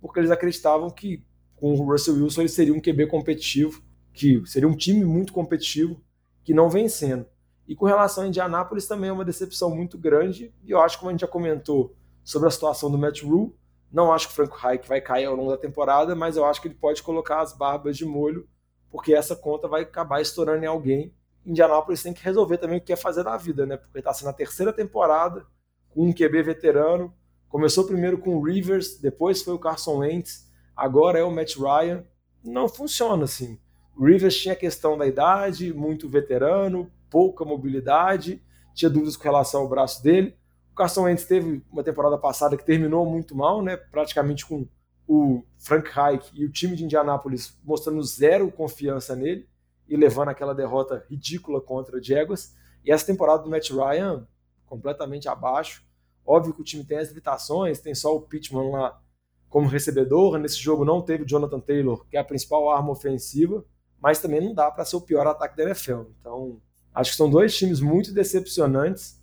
[0.00, 1.24] porque eles acreditavam que
[1.56, 6.00] com o Russell Wilson ele seria um QB competitivo, que seria um time muito competitivo,
[6.42, 7.26] que não vem sendo.
[7.66, 11.10] E com relação a Indianápolis também é uma decepção muito grande, e eu acho como
[11.10, 13.54] a gente já comentou sobre a situação do Matt Rule,
[13.92, 16.62] não acho que o Franco Reich vai cair ao longo da temporada, mas eu acho
[16.62, 18.48] que ele pode colocar as barbas de molho,
[18.90, 21.12] porque essa conta vai acabar estourando em alguém,
[21.44, 23.76] Indianápolis tem que resolver também o que quer fazer da vida, né?
[23.76, 25.46] Porque está sendo a terceira temporada
[25.88, 27.14] com um QB veterano.
[27.48, 32.04] Começou primeiro com o Rivers, depois foi o Carson Wentz, agora é o Matt Ryan.
[32.44, 33.58] Não funciona assim.
[33.96, 38.42] O Rivers tinha a questão da idade, muito veterano, pouca mobilidade,
[38.74, 40.36] tinha dúvidas com relação ao braço dele.
[40.72, 43.76] O Carson Wentz teve uma temporada passada que terminou muito mal, né?
[43.76, 44.66] Praticamente com
[45.08, 49.49] o Frank Reich e o time de Indianápolis mostrando zero confiança nele
[49.90, 52.54] e levando aquela derrota ridícula contra o Jaguars.
[52.84, 54.26] E essa temporada do Matt Ryan
[54.64, 55.84] completamente abaixo.
[56.24, 59.02] Óbvio que o time tem as limitações, tem só o Pittman lá
[59.48, 60.38] como recebedor.
[60.38, 63.64] Nesse jogo não teve o Jonathan Taylor, que é a principal arma ofensiva,
[64.00, 66.02] mas também não dá para ser o pior ataque da NFL.
[66.20, 66.62] Então,
[66.94, 69.20] acho que são dois times muito decepcionantes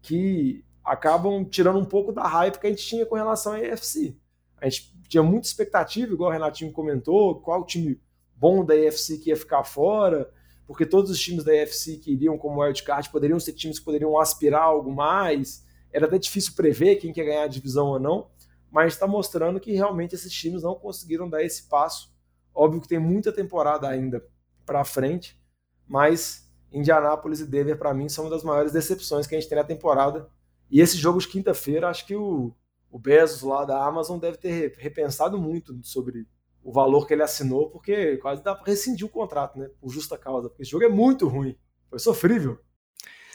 [0.00, 4.16] que acabam tirando um pouco da hype que a gente tinha com relação à AFC.
[4.58, 8.00] A gente tinha muita expectativa, igual o Renatinho comentou, qual time
[8.36, 10.30] bom da AFC que ia ficar fora,
[10.66, 14.18] porque todos os times da AFC que iriam como wildcard poderiam ser times que poderiam
[14.18, 15.64] aspirar algo mais.
[15.92, 18.30] Era até difícil prever quem quer ganhar a divisão ou não,
[18.70, 22.14] mas está mostrando que realmente esses times não conseguiram dar esse passo.
[22.54, 24.24] Óbvio que tem muita temporada ainda
[24.64, 25.40] para frente,
[25.86, 29.56] mas Indianápolis e Denver, para mim, são uma das maiores decepções que a gente tem
[29.56, 30.28] na temporada.
[30.70, 32.54] E esse jogo de quinta-feira, acho que o,
[32.90, 36.26] o Bezos lá da Amazon deve ter repensado muito sobre
[36.66, 39.70] o valor que ele assinou, porque quase dá para rescindir o contrato, né?
[39.80, 40.48] Por justa causa.
[40.48, 41.56] Porque esse jogo é muito ruim.
[41.88, 42.58] Foi sofrível.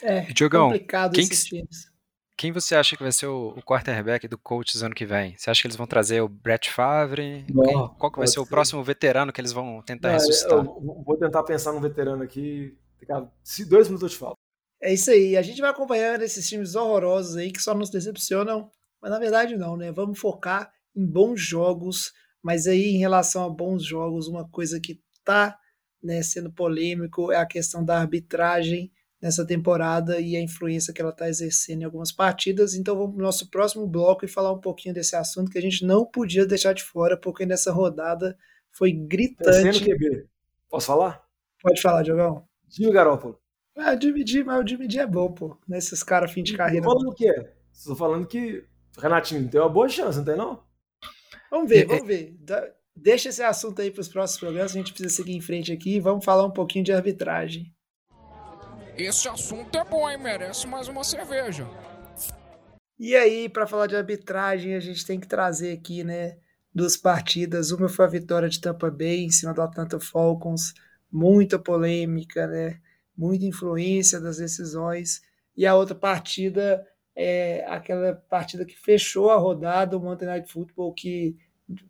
[0.01, 1.89] É, Diogão, complicado quem esses times.
[2.37, 5.37] Quem você acha que vai ser o, o quarterback do Colts ano que vem?
[5.37, 7.45] Você acha que eles vão trazer o Brett Favre?
[7.49, 10.57] Não, qual que vai ser, ser, o próximo veterano que eles vão tentar Não, ressuscitar?
[10.57, 12.77] Eu vou tentar pensar num veterano aqui.
[13.43, 14.35] Se dois minutos de falta.
[14.81, 15.37] É isso aí.
[15.37, 18.69] A gente vai acompanhando esses times horrorosos aí que só nos decepcionam.
[19.01, 19.89] Mas na verdade não, né?
[19.89, 22.11] Vamos focar em bons jogos
[22.43, 25.57] mas aí, em relação a bons jogos, uma coisa que está
[26.01, 31.11] né, sendo polêmico é a questão da arbitragem nessa temporada e a influência que ela
[31.11, 32.73] está exercendo em algumas partidas.
[32.73, 35.61] Então vamos para o nosso próximo bloco e falar um pouquinho desse assunto que a
[35.61, 38.35] gente não podia deixar de fora, porque nessa rodada
[38.71, 39.83] foi gritante.
[39.83, 40.27] QB.
[40.67, 41.23] Posso falar?
[41.61, 42.47] Pode falar, Diogão.
[42.67, 43.39] Jimmy Garoppolo.
[43.75, 45.57] Ah, dividir, mas o dividir é bom, pô.
[45.67, 46.83] Nesses caras fim de carreira.
[46.83, 47.49] Tô falando o quê?
[47.71, 48.65] Estou falando que
[48.97, 50.63] Renatinho tem uma boa chance, não tem não?
[51.51, 52.33] Vamos ver, vamos ver.
[52.95, 55.99] Deixa esse assunto aí para os próximos programas, a gente precisa seguir em frente aqui.
[55.99, 57.73] Vamos falar um pouquinho de arbitragem.
[58.97, 60.17] Esse assunto é bom, hein?
[60.17, 61.67] Merece mais uma cerveja.
[62.97, 66.37] E aí, para falar de arbitragem, a gente tem que trazer aqui, né,
[66.73, 67.71] duas partidas.
[67.71, 70.73] Uma foi a vitória de Tampa Bay em cima do Atlanta Falcons,
[71.11, 72.79] muita polêmica, né?
[73.17, 75.21] Muita influência das decisões.
[75.57, 76.85] E a outra partida
[77.21, 81.35] é aquela partida que fechou a rodada, o Monday Night Football, que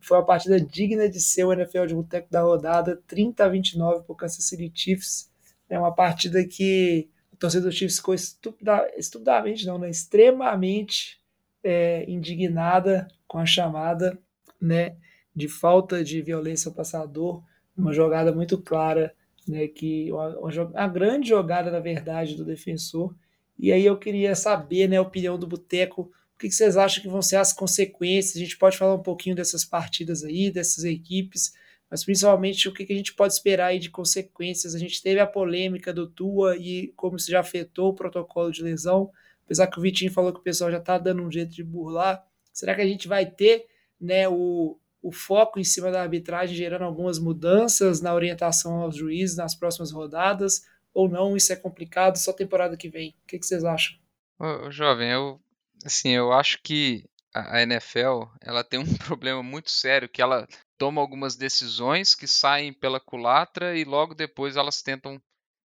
[0.00, 4.04] foi uma partida digna de ser o NFL de boteco da rodada, 30 a 29
[4.04, 5.30] por Kansas City Chiefs.
[5.70, 11.18] É uma partida que o torcedor do Chiefs ficou estupida, estupidamente, não, né, extremamente
[11.64, 14.18] é, indignada com a chamada
[14.60, 14.96] né,
[15.34, 17.42] de falta de violência ao passador,
[17.74, 19.14] uma jogada muito clara,
[19.48, 23.14] né, que uma, uma, uma grande jogada, na verdade, do defensor.
[23.58, 26.10] E aí eu queria saber né, a opinião do Boteco
[26.42, 28.36] que, que vocês acham que vão ser as consequências?
[28.36, 31.52] A gente pode falar um pouquinho dessas partidas aí, dessas equipes,
[31.88, 34.74] mas principalmente o que, que a gente pode esperar aí de consequências.
[34.74, 38.62] A gente teve a polêmica do Tua e como isso já afetou o protocolo de
[38.62, 39.10] lesão,
[39.44, 42.24] apesar que o Vitinho falou que o pessoal já está dando um jeito de burlar.
[42.52, 43.66] Será que a gente vai ter
[44.00, 49.36] né, o, o foco em cima da arbitragem gerando algumas mudanças na orientação aos juízes
[49.36, 50.64] nas próximas rodadas?
[50.94, 51.36] Ou não?
[51.36, 53.10] Isso é complicado, só temporada que vem.
[53.24, 53.96] O que, que vocês acham?
[54.38, 55.40] Ô, jovem, eu
[55.84, 60.46] Assim, eu acho que a NFL, ela tem um problema muito sério, que ela
[60.78, 65.20] toma algumas decisões que saem pela culatra e logo depois elas tentam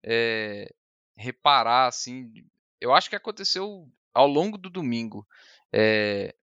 [0.05, 0.68] é,
[1.16, 2.33] reparar, assim.
[2.81, 5.27] Eu acho que aconteceu ao longo do domingo.
[5.73, 6.35] É,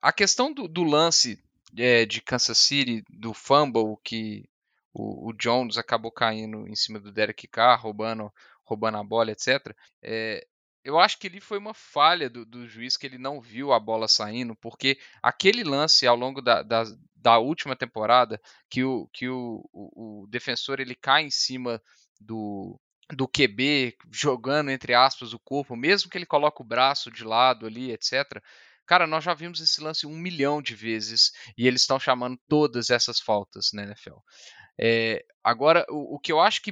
[0.00, 1.42] a questão do, do lance
[1.76, 4.48] é, de Kansas City, do fumble que
[4.94, 8.32] o, o, Jones acabou caindo em cima do Derek Carr, roubando,
[8.62, 9.74] roubando a bola, etc.
[10.00, 10.46] É,
[10.84, 13.80] eu acho que ele foi uma falha do, do, juiz que ele não viu a
[13.80, 16.84] bola saindo, porque aquele lance ao longo da, da,
[17.16, 21.82] da última temporada, que, o, que o, o, o, defensor ele cai em cima
[22.20, 22.78] do,
[23.12, 27.66] do QB, jogando entre aspas o corpo, mesmo que ele coloque o braço de lado
[27.66, 28.40] ali, etc.
[28.86, 32.90] Cara, nós já vimos esse lance um milhão de vezes e eles estão chamando todas
[32.90, 34.18] essas faltas na NFL.
[34.78, 36.70] É, agora, o, o, que eu acho que,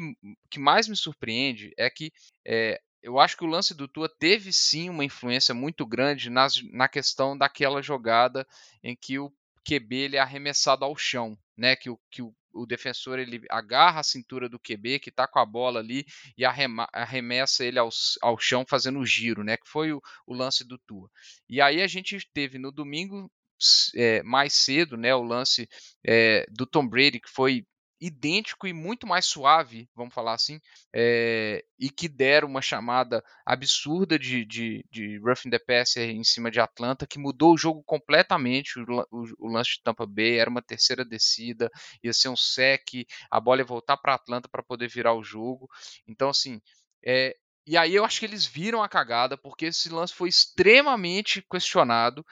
[0.51, 2.13] que mais me surpreende é que
[2.47, 6.63] é, eu acho que o lance do Tua teve sim uma influência muito grande nas,
[6.71, 8.47] na questão daquela jogada
[8.83, 9.33] em que o
[9.65, 11.75] QB ele é arremessado ao chão, né?
[11.75, 15.39] Que o, que o, o defensor ele agarra a cintura do QB que está com
[15.39, 16.05] a bola ali
[16.37, 17.89] e arremessa ele ao,
[18.21, 19.57] ao chão fazendo o giro, né?
[19.57, 21.11] Que foi o, o lance do Tua.
[21.49, 23.31] E aí a gente teve no domingo
[23.95, 25.15] é, mais cedo, né?
[25.15, 25.69] O lance
[26.05, 27.67] é, do Tom Brady que foi
[28.03, 30.61] idêntico e muito mais suave, vamos falar assim,
[30.93, 36.51] é, e que deram uma chamada absurda de, de, de roughing the passer em cima
[36.51, 40.51] de Atlanta, que mudou o jogo completamente, o, o, o, lance de Tampa Bay, era
[40.51, 41.71] uma terceira descida,
[42.03, 45.69] ia ser um sec, a bola ia voltar para Atlanta para poder virar o jogo,
[46.05, 46.61] então assim,
[47.07, 51.41] é, e aí eu acho que eles viram a cagada, porque esse lance foi extremamente
[51.49, 52.27] questionado,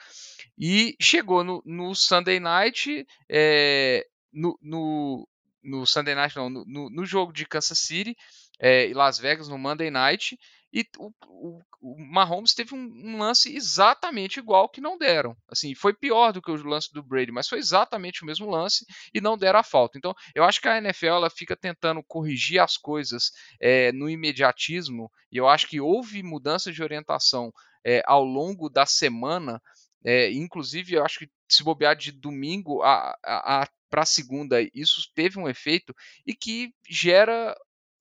[0.57, 5.27] e chegou no, no Sunday Night, é, no, no,
[5.63, 8.15] no Sunday Night, não, no, no jogo de Kansas City
[8.59, 10.37] é, e Las Vegas no Monday Night.
[10.73, 15.35] E o, o, o Mahomes teve um, um, lance exatamente igual que não deram.
[15.49, 18.85] Assim, foi pior do que o lance do Brady, mas foi exatamente o mesmo lance
[19.13, 19.97] e não deram a falta.
[19.97, 25.11] Então, eu acho que a NFL ela fica tentando corrigir as coisas é, no imediatismo,
[25.29, 27.51] e eu acho que houve mudança de orientação
[27.85, 29.61] é, ao longo da semana.
[30.05, 34.61] É, inclusive, eu acho que se bobear de domingo a, a, a para a segunda,
[34.73, 35.93] isso teve um efeito
[36.25, 37.55] e que gera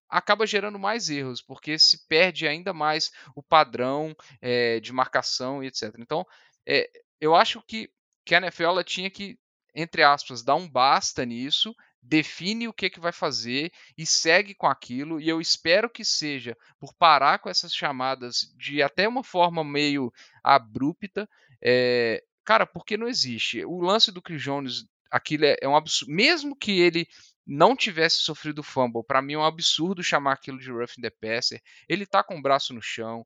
[0.08, 5.68] acaba gerando mais erros, porque se perde ainda mais o padrão é, de marcação e
[5.68, 5.94] etc.
[5.98, 6.26] Então,
[6.66, 7.90] é, eu acho que,
[8.24, 9.38] que a NFL tinha que,
[9.74, 14.66] entre aspas, dar um basta nisso, define o que, que vai fazer e segue com
[14.66, 19.62] aquilo, e eu espero que seja por parar com essas chamadas de até uma forma
[19.62, 20.12] meio
[20.42, 21.28] abrupta,
[21.62, 23.64] é, cara, porque não existe.
[23.64, 26.12] O lance do Chris Jones aquilo é, é um absurdo.
[26.12, 27.06] Mesmo que ele
[27.46, 31.60] não tivesse sofrido fumble, para mim é um absurdo chamar aquilo de roughing the passer.
[31.88, 33.24] Ele tá com o braço no chão,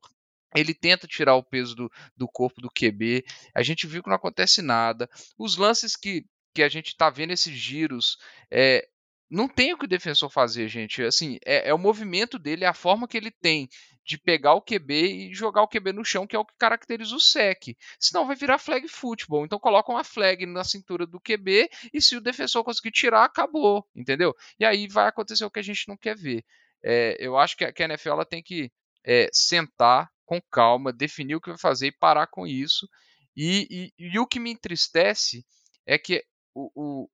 [0.55, 3.23] ele tenta tirar o peso do, do corpo do QB.
[3.53, 5.09] A gente viu que não acontece nada.
[5.37, 8.17] Os lances que, que a gente tá vendo esses giros,
[8.49, 8.87] é,
[9.29, 11.03] não tem o que o defensor fazer, gente.
[11.03, 13.67] Assim, é, é, o movimento dele, é a forma que ele tem
[14.05, 17.15] de pegar o QB e jogar o QB no chão, que é o que caracteriza
[17.15, 17.75] o sec.
[17.99, 19.45] Senão vai virar flag football.
[19.45, 23.87] Então colocam uma flag na cintura do QB e se o defensor conseguir tirar, acabou,
[23.95, 24.35] entendeu?
[24.59, 26.45] E aí vai acontecer o que a gente não quer ver.
[26.83, 28.71] É, eu acho que a, que a NFL tem que
[29.03, 32.87] é, sentar com calma, definir o que vai fazer e parar com isso.
[33.35, 35.43] E, e, e o que me entristece
[35.85, 37.09] é que o, o,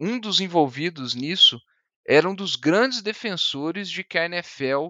[0.00, 1.60] um dos envolvidos nisso
[2.06, 4.88] era um dos grandes defensores de que a NFL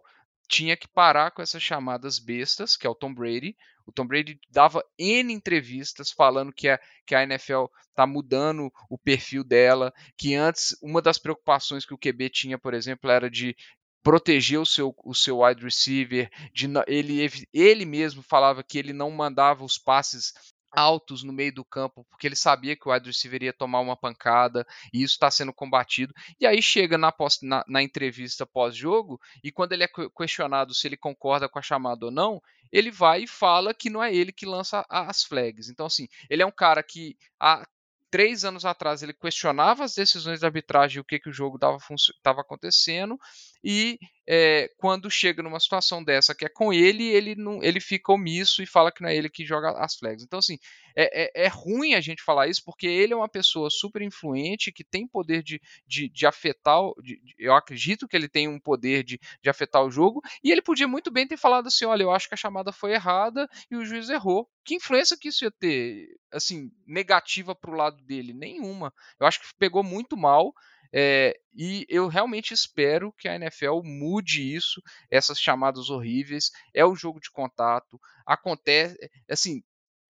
[0.51, 3.57] tinha que parar com essas chamadas bestas, que é o Tom Brady.
[3.87, 8.99] O Tom Brady dava N entrevistas falando que a, que a NFL está mudando o
[8.99, 13.57] perfil dela, que antes uma das preocupações que o QB tinha, por exemplo, era de
[14.03, 19.11] proteger o seu, o seu wide receiver, de, ele, ele mesmo falava que ele não
[19.11, 20.33] mandava os passes
[20.73, 23.97] altos no meio do campo, porque ele sabia que o wide receiver ia tomar uma
[23.97, 26.15] pancada, e isso está sendo combatido.
[26.39, 27.13] E aí chega na,
[27.43, 32.07] na, na entrevista pós-jogo, e quando ele é questionado se ele concorda com a chamada
[32.07, 32.41] ou não,
[32.73, 35.69] ele vai e fala que não é ele que lança as flags.
[35.69, 37.67] Então, assim, ele é um cara que há
[38.11, 41.57] três anos atrás ele questionava as decisões da arbitragem e o que, que o jogo
[41.57, 43.19] estava acontecendo,
[43.63, 43.99] e
[44.33, 48.63] é, quando chega numa situação dessa que é com ele, ele não, ele fica omisso
[48.63, 50.23] e fala que não é ele que joga as flags.
[50.23, 50.57] Então, assim,
[50.97, 54.71] é, é, é ruim a gente falar isso porque ele é uma pessoa super influente
[54.71, 56.81] que tem poder de, de, de afetar.
[57.03, 60.63] De, eu acredito que ele tem um poder de, de afetar o jogo, e ele
[60.63, 63.75] podia muito bem ter falado assim: olha, eu acho que a chamada foi errada e
[63.77, 64.49] o juiz errou.
[64.65, 68.33] Que influência que isso ia ter, assim, negativa para o lado dele?
[68.33, 68.93] Nenhuma.
[69.19, 70.55] Eu acho que pegou muito mal.
[70.93, 76.51] É, e eu realmente espero que a NFL mude isso, essas chamadas horríveis.
[76.75, 79.63] É o jogo de contato, acontece, assim,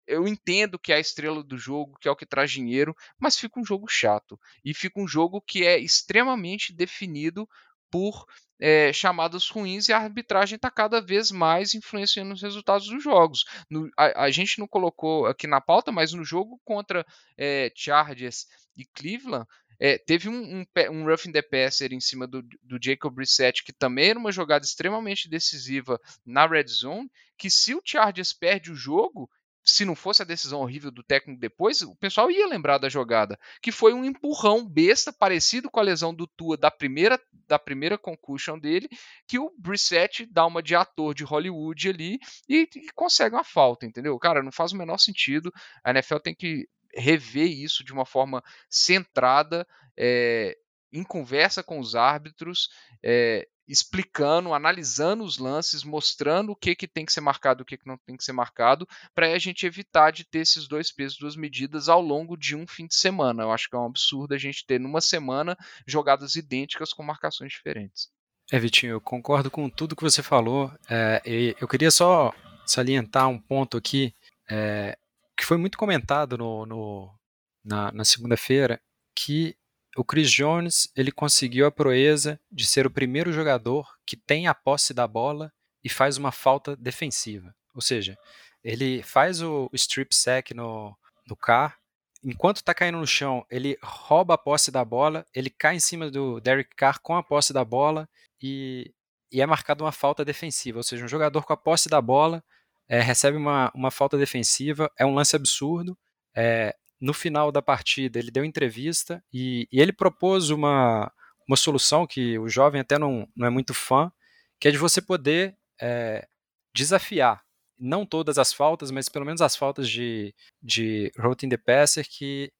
[0.07, 3.37] eu entendo que é a estrela do jogo, que é o que traz dinheiro, mas
[3.37, 4.39] fica um jogo chato.
[4.65, 7.47] E fica um jogo que é extremamente definido
[7.91, 8.25] por
[8.59, 13.45] é, chamadas ruins e a arbitragem está cada vez mais influenciando os resultados dos jogos.
[13.69, 17.05] No, a, a, gente não colocou aqui na pauta, mas no jogo contra
[17.37, 19.47] é, Chargers e Cleveland,
[19.79, 23.71] é, teve um, um, um roughing the passer em cima do, do Jacob Brissett, que
[23.71, 28.75] também era uma jogada extremamente decisiva na red zone, que se o Chargers perde o
[28.75, 29.29] jogo,
[29.63, 33.39] se não fosse a decisão horrível do técnico depois, o pessoal ia lembrar da jogada,
[33.61, 37.97] que foi um empurrão besta, parecido com a lesão do Tua da primeira, da primeira
[37.97, 38.89] concussion dele,
[39.27, 43.85] que o Brissett dá uma de ator de Hollywood ali e, e consegue uma falta,
[43.85, 44.17] entendeu?
[44.17, 45.53] Cara, não faz o menor sentido.
[45.83, 49.67] A NFL tem que rever isso de uma forma centrada,
[49.97, 50.57] é,
[50.91, 52.69] em conversa com os árbitros,
[53.03, 57.77] é, explicando, analisando os lances, mostrando o que, que tem que ser marcado o que,
[57.77, 61.19] que não tem que ser marcado, para a gente evitar de ter esses dois pesos,
[61.19, 63.43] duas medidas ao longo de um fim de semana.
[63.43, 67.51] Eu acho que é um absurdo a gente ter numa semana jogadas idênticas com marcações
[67.51, 68.09] diferentes.
[68.51, 70.71] É, Vitinho, eu concordo com tudo que você falou.
[70.89, 71.21] É,
[71.61, 72.33] eu queria só
[72.65, 74.15] salientar um ponto aqui.
[74.49, 74.97] É,
[75.39, 77.15] que foi muito comentado no, no
[77.63, 78.81] na, na segunda-feira,
[79.15, 79.55] que
[79.95, 84.53] o Chris Jones ele conseguiu a proeza de ser o primeiro jogador que tem a
[84.53, 85.49] posse da bola
[85.81, 87.55] e faz uma falta defensiva.
[87.73, 88.17] Ou seja,
[88.61, 90.93] ele faz o strip sack no,
[91.25, 91.77] no Carr,
[92.21, 96.11] enquanto está caindo no chão, ele rouba a posse da bola, ele cai em cima
[96.11, 98.09] do Derek Carr com a posse da bola
[98.41, 98.93] e,
[99.31, 100.79] e é marcado uma falta defensiva.
[100.79, 102.43] Ou seja, um jogador com a posse da bola
[102.89, 105.97] é, recebe uma, uma falta defensiva, é um lance absurdo.
[106.35, 111.11] É, no final da partida, ele deu entrevista e, e, ele propôs uma,
[111.47, 114.11] uma solução que o jovem até não, não é muito fã,
[114.59, 116.27] que é de você poder é,
[116.75, 117.41] desafiar
[117.79, 122.51] não todas as faltas, mas pelo menos as faltas de, de routine the passer, que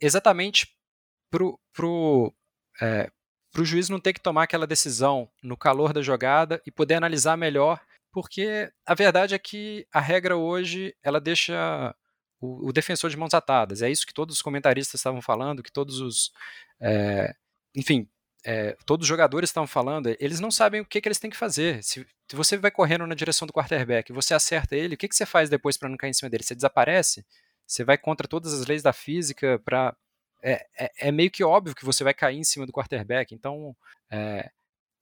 [0.00, 0.68] exatamente
[1.28, 2.32] pro, pro,
[2.80, 3.10] é,
[3.50, 7.36] pro juiz não ter que tomar aquela decisão no calor da jogada e poder analisar
[7.36, 7.80] melhor
[8.12, 11.94] porque a verdade é que a regra hoje ela deixa
[12.40, 13.82] o, o defensor de mãos atadas.
[13.82, 16.32] É isso que todos os comentaristas estavam falando, que todos os,
[16.80, 17.34] é,
[17.74, 18.08] enfim,
[18.44, 20.14] é, todos os jogadores estavam falando.
[20.18, 21.82] Eles não sabem o que, que eles têm que fazer.
[21.84, 25.14] Se, se, você vai correndo na direção do quarterback, você acerta ele, o que, que
[25.16, 26.44] você faz depois para não cair em cima dele?
[26.44, 27.24] Você desaparece?
[27.66, 29.94] Você vai contra todas as leis da física para
[30.42, 33.34] é, é, é, meio que óbvio que você vai cair em cima do quarterback.
[33.34, 33.76] Então,
[34.10, 34.50] é,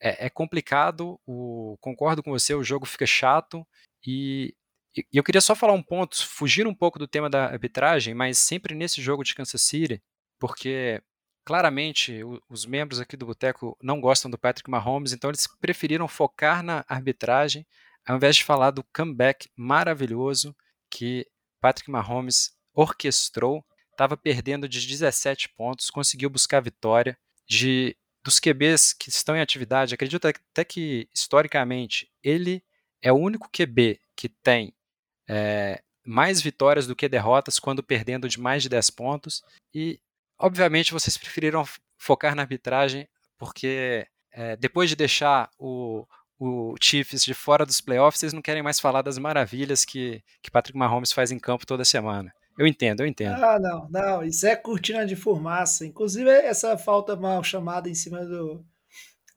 [0.01, 3.67] é, é complicado, o, concordo com você, o jogo fica chato
[4.07, 4.55] e,
[4.97, 8.39] e, eu queria só falar um ponto, fugir um pouco do tema da arbitragem, mas
[8.39, 10.03] sempre nesse jogo de Kansas City,
[10.39, 11.03] porque
[11.45, 16.07] claramente o, os membros aqui do Boteco não gostam do Patrick Mahomes, então eles preferiram
[16.07, 17.67] focar na arbitragem
[18.09, 20.57] ao invés de falar do comeback maravilhoso
[20.91, 21.27] que
[21.61, 27.95] Patrick Mahomes orquestrou, estava perdendo de 17 pontos, conseguiu buscar a vitória de
[28.29, 32.63] dos QBs que estão em atividade, acredito até que historicamente ele
[33.01, 34.75] é o único QB que tem
[35.27, 39.43] é, mais vitórias do que derrotas quando perdendo de mais de 10 pontos.
[39.75, 39.99] E,
[40.39, 41.65] obviamente, vocês preferiram
[41.97, 43.09] focar na arbitragem
[43.39, 46.07] porque é, depois de deixar o,
[46.39, 50.51] o Chiefs de fora dos playoffs, vocês não querem mais falar das maravilhas que, que
[50.51, 52.35] Patrick Mahomes faz em campo toda semana.
[52.59, 53.35] Eu entendo, eu entendo.
[53.35, 55.87] Ah, não, não, isso é cortina de fumaça.
[55.87, 58.65] Inclusive, essa falta mal chamada em cima do,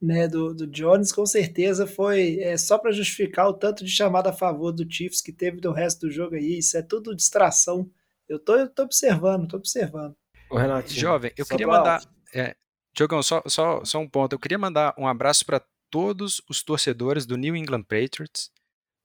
[0.01, 4.31] né, do, do Jones, com certeza foi é, só para justificar o tanto de chamada
[4.31, 6.57] a favor do Chiefs que teve do resto do jogo aí.
[6.57, 7.87] Isso é tudo distração.
[8.27, 10.15] Eu tô, eu tô observando, tô observando.
[10.49, 12.01] Ô, Renato, Jovem, eu queria mandar.
[12.33, 12.55] É,
[12.95, 14.33] Diogão, só, só, só um ponto.
[14.33, 15.61] Eu queria mandar um abraço para
[15.91, 18.49] todos os torcedores do New England Patriots,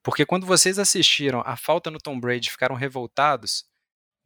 [0.02, 3.64] porque quando vocês assistiram a falta no Tom Brady ficaram revoltados,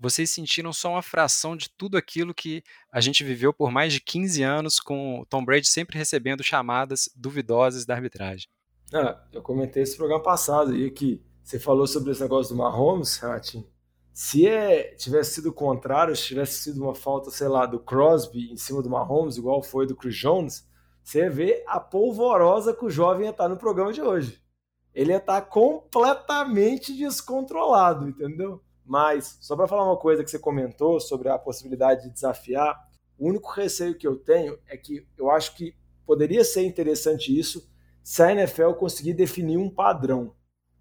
[0.00, 4.00] vocês sentiram só uma fração de tudo aquilo que a gente viveu por mais de
[4.00, 8.48] 15 anos com o Tom Brady sempre recebendo chamadas duvidosas da arbitragem.
[8.94, 13.18] Ah, eu comentei esse programa passado e que você falou sobre esse negócio do Mahomes,
[13.18, 13.68] Ratinho.
[14.12, 18.50] Se é, tivesse sido o contrário, se tivesse sido uma falta, sei lá, do Crosby
[18.50, 20.66] em cima do Mahomes, igual foi do Chris Jones,
[21.02, 24.42] você vê a polvorosa que o jovem ia estar no programa de hoje.
[24.94, 28.62] Ele ia estar completamente descontrolado, entendeu?
[28.90, 32.76] Mas, só para falar uma coisa que você comentou sobre a possibilidade de desafiar,
[33.16, 37.70] o único receio que eu tenho é que eu acho que poderia ser interessante isso
[38.02, 40.34] se a NFL conseguir definir um padrão.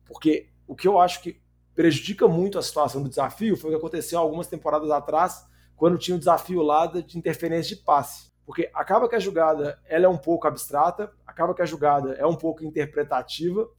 [0.05, 1.39] Porque o que eu acho que
[1.75, 5.45] prejudica muito a situação do desafio foi o que aconteceu algumas temporadas atrás,
[5.75, 8.31] quando tinha o desafio lá de interferência de passe.
[8.43, 12.25] Porque acaba que a jogada ela é um pouco abstrata, acaba que a jogada é
[12.25, 13.69] um pouco interpretativa,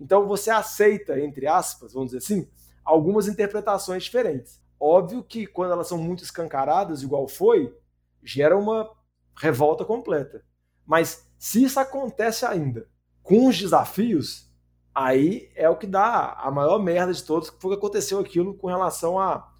[0.00, 2.48] então você aceita, entre aspas, vamos dizer assim,
[2.84, 4.62] algumas interpretações diferentes.
[4.78, 7.74] Óbvio que quando elas são muito escancaradas, igual foi,
[8.22, 8.90] gera uma
[9.36, 10.44] revolta completa.
[10.86, 12.88] Mas se isso acontece ainda
[13.22, 14.50] com os desafios,
[14.94, 18.54] aí é o que dá a maior merda de todos, que foi que aconteceu aquilo
[18.54, 19.50] com relação ao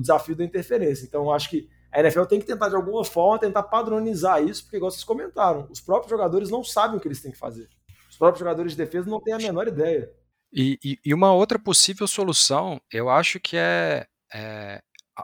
[0.00, 1.04] desafio da interferência.
[1.04, 4.64] Então, eu acho que a NFL tem que tentar, de alguma forma, tentar padronizar isso,
[4.64, 7.68] porque, igual vocês comentaram, os próprios jogadores não sabem o que eles têm que fazer.
[8.10, 10.10] Os próprios jogadores de defesa não têm a menor ideia.
[10.52, 14.82] E, e, e, uma outra possível solução, eu acho que é, é,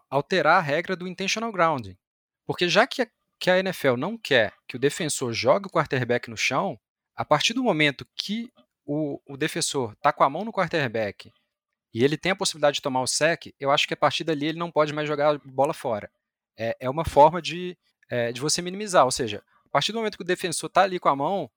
[0.08, 1.96] alterar a regra do intentional grounding.
[2.46, 3.08] Porque já que a,
[3.38, 6.78] que a NFL não quer que o defensor jogue o quarterback no chão,
[7.14, 8.50] a partir do momento que
[8.86, 11.30] o, o defensor está com a mão no quarterback
[11.92, 14.46] e ele tem a possibilidade de tomar o sec, eu acho que a partir dali
[14.46, 16.10] ele não pode mais jogar a bola fora.
[16.56, 17.76] É, é uma forma de,
[18.08, 20.98] é, de você minimizar, ou seja, a partir do momento que o defensor está ali
[20.98, 21.50] com a mão,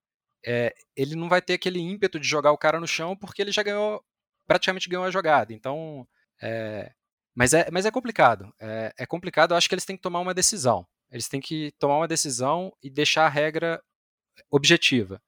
[0.46, 3.52] é, ele não vai ter aquele ímpeto de jogar o cara no chão porque ele
[3.52, 4.04] já ganhou,
[4.48, 5.54] praticamente ganhou a jogada.
[5.54, 6.08] Então,
[6.42, 6.92] é,
[7.36, 8.54] mas, é, mas é complicado.
[8.60, 10.86] É, é, complicado, eu acho que eles têm que tomar uma decisão.
[11.12, 13.82] Eles têm que tomar uma decisão e deixar a regra
[14.50, 15.22] objetiva.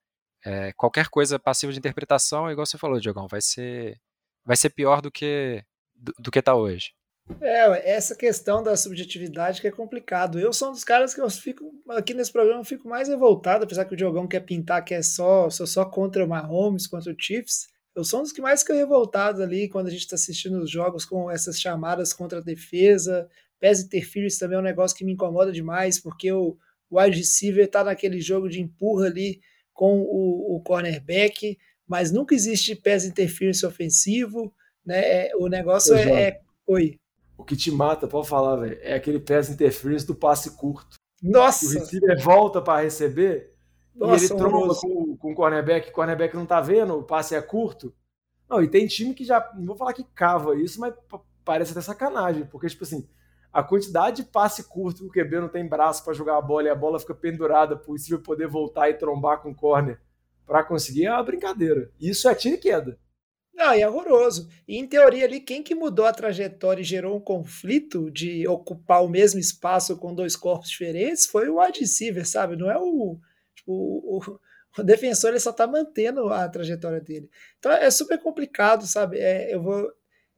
[0.75, 3.97] Qualquer coisa passiva de interpretação, igual você falou, Diogão, vai ser,
[4.43, 5.63] vai ser pior do que
[5.95, 6.93] do, do que está hoje.
[7.39, 10.39] É, essa questão da subjetividade que é complicado.
[10.39, 13.63] Eu sou um dos caras que eu fico, aqui nesse programa, eu fico mais revoltado,
[13.63, 17.11] apesar que o Diogão quer pintar que é só, sou só contra o Mahomes, contra
[17.11, 17.69] o Chiefs.
[17.95, 20.69] Eu sou um dos que mais fica revoltado ali quando a gente está assistindo os
[20.69, 23.29] jogos com essas chamadas contra a defesa.
[23.59, 26.57] Pés interference também é um negócio que me incomoda demais, porque o
[26.91, 29.39] wide receiver está naquele jogo de empurra ali
[29.73, 31.57] com o, o cornerback,
[31.87, 34.53] mas nunca existe pés interference ofensivo.
[34.85, 35.27] Né?
[35.27, 36.41] É, o negócio é, é.
[36.65, 36.99] Oi
[37.37, 40.95] o que te mata, pode falar, velho, é aquele pass interference do passe curto.
[41.21, 41.65] Nossa!
[41.65, 43.53] O receiver volta para receber
[43.95, 47.35] Nossa, e ele tromba com, com o cornerback, o cornerback não tá vendo, o passe
[47.35, 47.93] é curto.
[48.49, 50.93] Não, e tem time que já, não vou falar que cava isso, mas
[51.43, 53.07] parece até sacanagem, porque, tipo assim,
[53.51, 56.63] a quantidade de passe curto que o QB não tem braço para jogar a bola
[56.63, 59.99] e a bola fica pendurada pro receiver poder voltar e trombar com o corner
[60.45, 61.91] para conseguir é uma brincadeira.
[61.99, 62.99] Isso é tiro e queda.
[63.53, 64.49] Não, é horroroso.
[64.67, 69.03] E em teoria ali, quem que mudou a trajetória e gerou um conflito de ocupar
[69.03, 71.85] o mesmo espaço com dois corpos diferentes foi o wide
[72.25, 72.55] sabe?
[72.55, 73.19] Não é o,
[73.55, 74.39] tipo, o,
[74.77, 77.29] o defensor, ele só tá mantendo a trajetória dele.
[77.59, 79.19] Então é super complicado, sabe?
[79.19, 79.91] É, eu vou,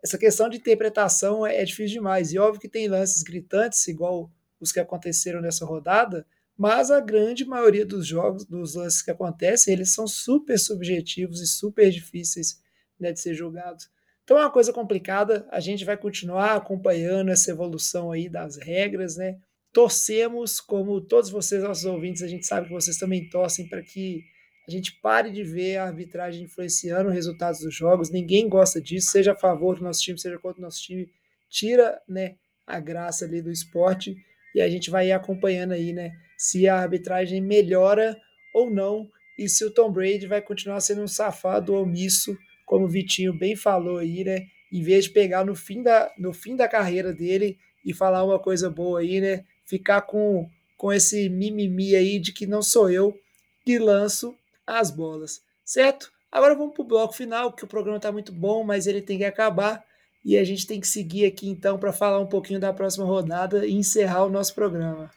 [0.03, 2.33] essa questão de interpretação é, é difícil demais.
[2.33, 7.45] E óbvio que tem lances gritantes, igual os que aconteceram nessa rodada, mas a grande
[7.45, 12.63] maioria dos jogos, dos lances que acontecem, eles são super subjetivos e super difíceis
[12.99, 13.77] né, de ser julgado.
[14.23, 19.15] Então é uma coisa complicada, a gente vai continuar acompanhando essa evolução aí das regras,
[19.15, 19.37] né?
[19.71, 24.23] Torcemos, como todos vocês, nossos ouvintes, a gente sabe que vocês também torcem para que
[24.67, 28.09] a gente pare de ver a arbitragem influenciando os resultados dos jogos.
[28.09, 31.07] Ninguém gosta disso, seja a favor do nosso time, seja contra o nosso time,
[31.47, 32.35] tira, né,
[32.65, 34.15] a graça ali do esporte
[34.55, 38.17] e a gente vai acompanhando aí, né, se a arbitragem melhora
[38.55, 42.35] ou não e se o Tom Brady vai continuar sendo um safado omisso
[42.65, 44.47] como o Vitinho bem falou aí, né?
[44.71, 48.39] Em vez de pegar no fim da, no fim da carreira dele e falar uma
[48.39, 49.45] coisa boa aí, né?
[49.63, 53.17] Ficar com, com esse mimimi aí de que não sou eu
[53.63, 54.35] que lanço
[54.65, 56.11] as bolas, certo?
[56.31, 59.17] Agora vamos para o bloco final, que o programa está muito bom, mas ele tem
[59.17, 59.83] que acabar.
[60.23, 63.65] E a gente tem que seguir aqui então para falar um pouquinho da próxima rodada
[63.65, 65.11] e encerrar o nosso programa.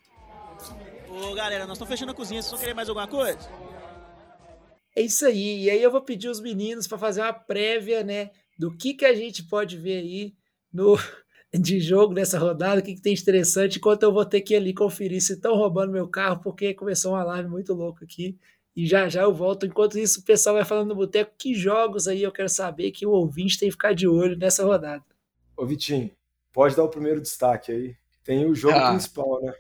[1.09, 3.68] Ô galera, nós estamos fechando a cozinha, vocês vão querer mais alguma coisa?
[4.99, 5.65] É isso aí.
[5.65, 9.05] E aí eu vou pedir os meninos para fazer uma prévia, né, do que que
[9.05, 10.35] a gente pode ver aí
[10.73, 10.97] no
[11.55, 14.57] de jogo nessa rodada, o que, que tem interessante, enquanto eu vou ter que ir
[14.57, 18.37] ali conferir se estão roubando meu carro, porque começou um alarme muito louco aqui.
[18.75, 19.67] E já já eu volto.
[19.67, 23.07] Enquanto isso, o pessoal vai falando no boteco que jogos aí eu quero saber que
[23.07, 25.05] o ouvinte tem que ficar de olho nessa rodada.
[25.57, 26.11] Ô Vitinho,
[26.53, 27.97] pode dar o primeiro destaque aí.
[28.25, 28.91] Tem o jogo Ah.
[28.91, 29.55] principal, né?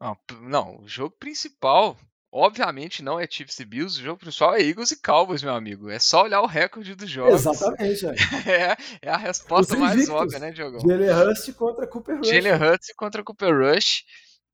[0.00, 1.96] Não, não, o jogo principal,
[2.34, 4.00] obviamente, não é Chiefs e Bills.
[4.00, 5.88] O jogo principal é Eagles e Cowboys, meu amigo.
[5.88, 7.34] É só olhar o recorde dos jogos.
[7.34, 8.04] Exatamente.
[8.46, 10.80] É, é a resposta Os mais óbvia, né, Diogão?
[10.80, 12.28] Jalen Hurst contra Cooper Rush.
[12.28, 14.04] Jalen Hurts contra Cooper Rush.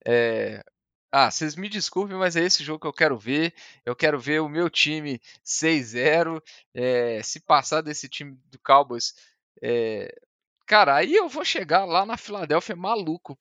[0.07, 0.63] É...
[1.11, 3.55] Ah, vocês me desculpem, mas é esse jogo que eu quero ver.
[3.85, 6.41] Eu quero ver o meu time 6-0.
[6.75, 9.15] é, Se passar desse time do Cowboys,
[9.63, 10.15] é,
[10.71, 13.37] cara, aí eu vou chegar lá na Filadélfia maluco,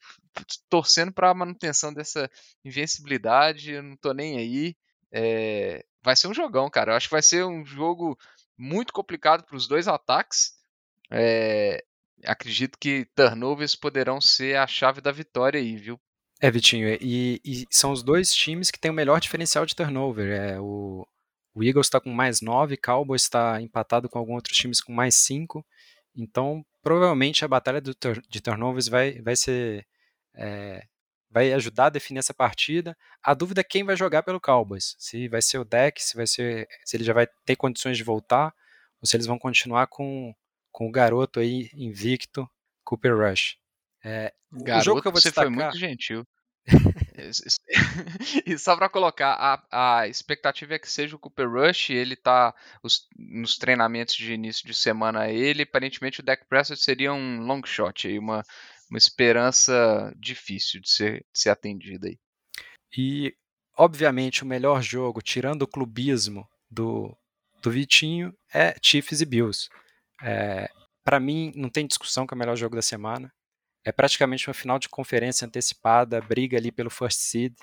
[0.67, 2.27] torcendo para a manutenção dessa
[2.65, 3.73] invencibilidade.
[3.73, 4.75] Eu não tô nem aí.
[5.11, 6.91] É, Vai ser um jogão, cara.
[6.91, 8.17] Eu acho que vai ser um jogo
[8.57, 10.53] muito complicado para os dois ataques.
[11.11, 11.83] É,
[12.25, 15.99] Acredito que turnovers poderão ser a chave da vitória aí, viu?
[16.41, 20.31] É, Vitinho, e, e são os dois times que têm o melhor diferencial de turnover.
[20.31, 21.07] É, o,
[21.53, 25.15] o Eagles está com mais 9, Cowboys está empatado com alguns outros times com mais
[25.15, 25.65] 5.
[26.15, 29.85] Então, provavelmente a batalha tur- de turnovers vai, vai ser.
[30.33, 30.83] é,
[31.31, 32.97] vai ajudar a definir essa partida.
[33.21, 34.95] A dúvida é quem vai jogar pelo Cowboys.
[34.97, 36.67] Se vai ser o deck, se vai ser.
[36.85, 38.53] se ele já vai ter condições de voltar,
[39.01, 40.33] ou se eles vão continuar com,
[40.71, 42.49] com o garoto aí invicto,
[42.83, 43.57] Cooper Rush.
[44.03, 45.53] É, o Garoto, jogo que eu vou você destacar.
[45.53, 46.25] foi muito gentil.
[48.45, 49.33] E só pra colocar,
[49.71, 52.53] a, a expectativa é que seja o Cooper Rush, ele tá
[52.83, 57.61] os- nos treinamentos de início de semana ele, aparentemente o Dak Prescott seria um long
[57.65, 58.43] shot aí, uma,
[58.89, 62.17] uma esperança difícil de ser, de ser atendida aí.
[62.97, 63.35] E,
[63.77, 67.15] obviamente, o melhor jogo, tirando o clubismo do,
[67.61, 69.69] do Vitinho, é Chiefs e Bills.
[70.23, 70.69] É,
[71.03, 73.31] Para mim, não tem discussão que é o melhor jogo da semana.
[73.83, 77.53] É praticamente uma final de conferência antecipada, briga ali pelo first seed.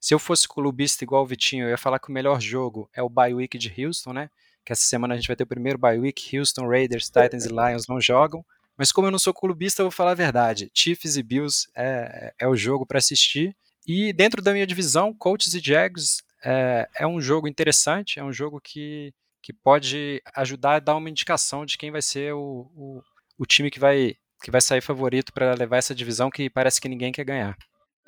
[0.00, 3.02] Se eu fosse clubista igual o Vitinho, eu ia falar que o melhor jogo é
[3.02, 4.30] o bye week de Houston, né?
[4.64, 6.36] Que essa semana a gente vai ter o primeiro bye week.
[6.36, 8.44] Houston, Raiders, Titans e Lions não jogam.
[8.76, 10.70] Mas como eu não sou clubista, eu vou falar a verdade.
[10.74, 13.56] Chiefs e Bills é, é o jogo para assistir.
[13.86, 18.32] E dentro da minha divisão, Colts e Jags é, é um jogo interessante, é um
[18.32, 23.02] jogo que, que pode ajudar a dar uma indicação de quem vai ser o, o,
[23.38, 26.88] o time que vai, que vai sair favorito para levar essa divisão que parece que
[26.88, 27.56] ninguém quer ganhar.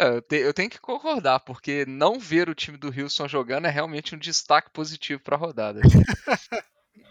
[0.01, 3.67] É, eu, te- eu tenho que concordar, porque não ver o time do Houston jogando
[3.67, 5.81] é realmente um destaque positivo pra rodada.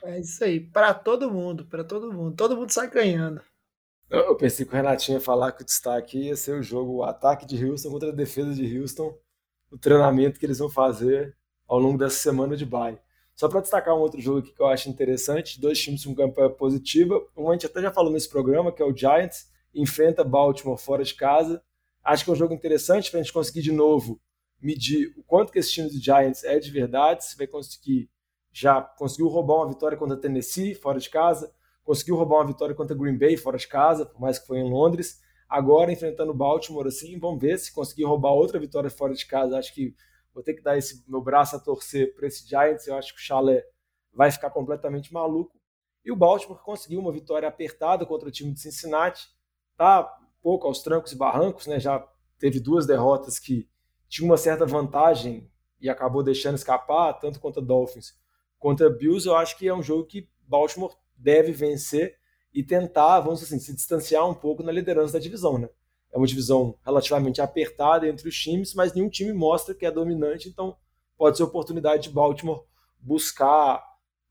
[0.04, 2.36] É isso aí, para todo mundo, para todo mundo.
[2.36, 3.42] Todo mundo sai ganhando.
[4.10, 6.98] Eu eu pensei que o Renatinho ia falar que o destaque ia ser o jogo,
[6.98, 9.18] o ataque de Houston contra a defesa de Houston,
[9.72, 11.36] o treinamento que eles vão fazer
[11.68, 13.00] ao longo dessa semana de bye.
[13.38, 16.50] Só para destacar um outro jogo aqui que eu acho interessante, dois times com campanha
[16.50, 20.76] positiva, um a gente até já falou nesse programa, que é o Giants, enfrenta Baltimore
[20.76, 21.62] fora de casa.
[22.04, 24.20] Acho que é um jogo interessante para a gente conseguir de novo
[24.60, 28.10] medir o quanto que esse time do Giants é de verdade, se vai conseguir
[28.52, 31.54] já conseguiu roubar uma vitória contra Tennessee fora de casa,
[31.84, 34.68] conseguiu roubar uma vitória contra Green Bay fora de casa, por mais que foi em
[34.68, 35.22] Londres.
[35.48, 39.60] Agora enfrentando Baltimore assim, vamos ver se conseguir roubar outra vitória fora de casa.
[39.60, 39.94] Acho que
[40.38, 42.86] vou ter que dar esse meu braço a torcer para esse Giants.
[42.86, 43.66] Eu acho que o Chalé
[44.14, 45.60] vai ficar completamente maluco.
[46.06, 49.28] E o Baltimore conseguiu uma vitória apertada contra o time de Cincinnati.
[49.76, 51.80] Tá um pouco aos trancos e barrancos, né?
[51.80, 52.08] Já
[52.38, 53.68] teve duas derrotas que
[54.08, 55.52] tinha uma certa vantagem
[55.82, 58.16] e acabou deixando escapar, tanto contra Dolphins
[58.60, 59.28] contra Bills.
[59.28, 62.16] Eu acho que é um jogo que Baltimore deve vencer
[62.54, 65.68] e tentar, vamos assim, se distanciar um pouco na liderança da divisão, né?
[66.12, 70.48] É uma divisão relativamente apertada entre os times, mas nenhum time mostra que é dominante,
[70.50, 70.78] então
[71.18, 72.64] pode ser oportunidade de Baltimore
[73.00, 73.84] buscar,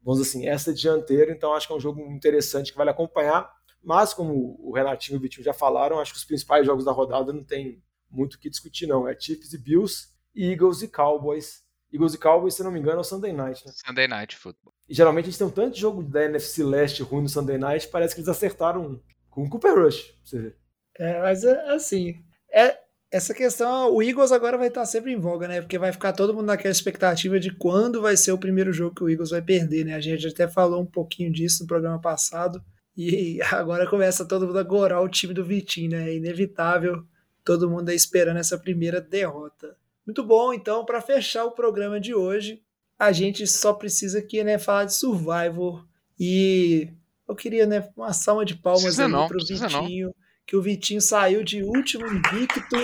[0.03, 1.33] vamos dizer assim, essa dianteira.
[1.33, 3.55] Então acho que é um jogo interessante que vale acompanhar.
[3.83, 6.91] Mas, como o Renatinho e o Vitinho já falaram, acho que os principais jogos da
[6.91, 7.81] rodada não tem
[8.11, 9.07] muito o que discutir, não.
[9.07, 11.65] É Chiefs e Bills, Eagles e Cowboys.
[11.93, 13.73] Eagles e Cowboys, se não me engano, é o Sunday Night, né?
[13.87, 14.75] Sunday Night Football.
[14.89, 17.59] E geralmente a gente tem um tanto de jogo da NFC Leste ruim no Sunday
[17.59, 19.01] Night, parece que eles acertaram
[19.31, 20.57] com o Cooper Rush, pra você ver.
[20.99, 22.17] É, mas é, assim,
[22.53, 22.79] é,
[23.11, 25.61] Essa questão, o Eagles agora vai estar sempre em voga, né?
[25.61, 29.05] Porque vai ficar todo mundo naquela expectativa de quando vai ser o primeiro jogo que
[29.05, 29.95] o Eagles vai perder, né?
[29.95, 32.63] A gente até falou um pouquinho disso no programa passado.
[32.97, 36.11] E agora começa todo mundo a gorar o time do Vitinho, né?
[36.11, 37.05] É inevitável
[37.45, 39.77] todo mundo aí esperando essa primeira derrota.
[40.05, 42.61] Muito bom, então, para fechar o programa de hoje,
[42.99, 45.87] a gente só precisa aqui, né, falar de Survivor.
[46.19, 46.89] E
[47.29, 50.15] eu queria, né, uma salva de palmas Precisa aí não, pro precisa não.
[50.47, 52.77] Que o Vitinho saiu de último invicto,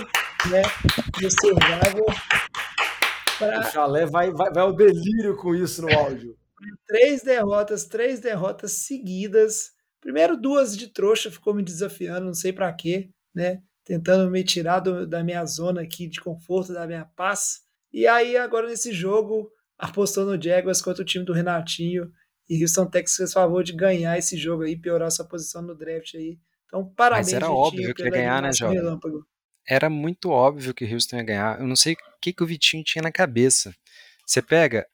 [0.50, 0.62] né,
[1.20, 2.10] do Survivor
[3.34, 6.36] O para Chalé vai, vai, vai ao delírio com isso no áudio.
[6.86, 9.70] três derrotas, três derrotas seguidas.
[10.00, 13.62] Primeiro duas de trouxa, ficou me desafiando, não sei pra quê, né?
[13.84, 17.60] Tentando me tirar do- da minha zona aqui de conforto, da minha paz.
[17.92, 22.10] E aí agora nesse jogo, apostou no Jaguars contra o time do Renatinho.
[22.48, 26.14] E Houston Texas fez favor de ganhar esse jogo aí, piorar sua posição no draft
[26.14, 26.38] aí.
[26.72, 28.78] Então, parabéns, era Vitinho, óbvio que ia ganhar, né, jovem?
[28.78, 29.26] relâmpago.
[29.68, 31.60] Era muito óbvio que o Houston ia ganhar.
[31.60, 33.74] Eu não sei o que, que o Vitinho tinha na cabeça.
[34.26, 34.86] Você pega,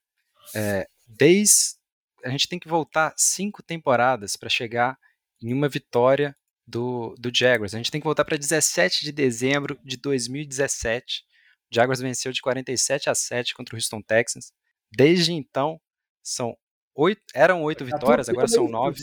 [0.57, 1.79] é, desde.
[2.25, 4.99] A gente tem que voltar cinco temporadas para chegar
[5.41, 6.35] em uma vitória
[6.67, 7.75] do, do Jaguars.
[7.75, 11.23] A gente tem que voltar para 17 de dezembro de 2017.
[11.71, 14.53] O Jaguars venceu de 47 a 7 contra o Houston Texans.
[14.91, 15.81] Desde então,
[16.25, 16.57] são
[16.93, 19.01] oito, eram oito Tá vitórias, agora são nove.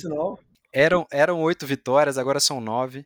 [0.75, 3.05] Eram, eram oito vitórias, agora são nove.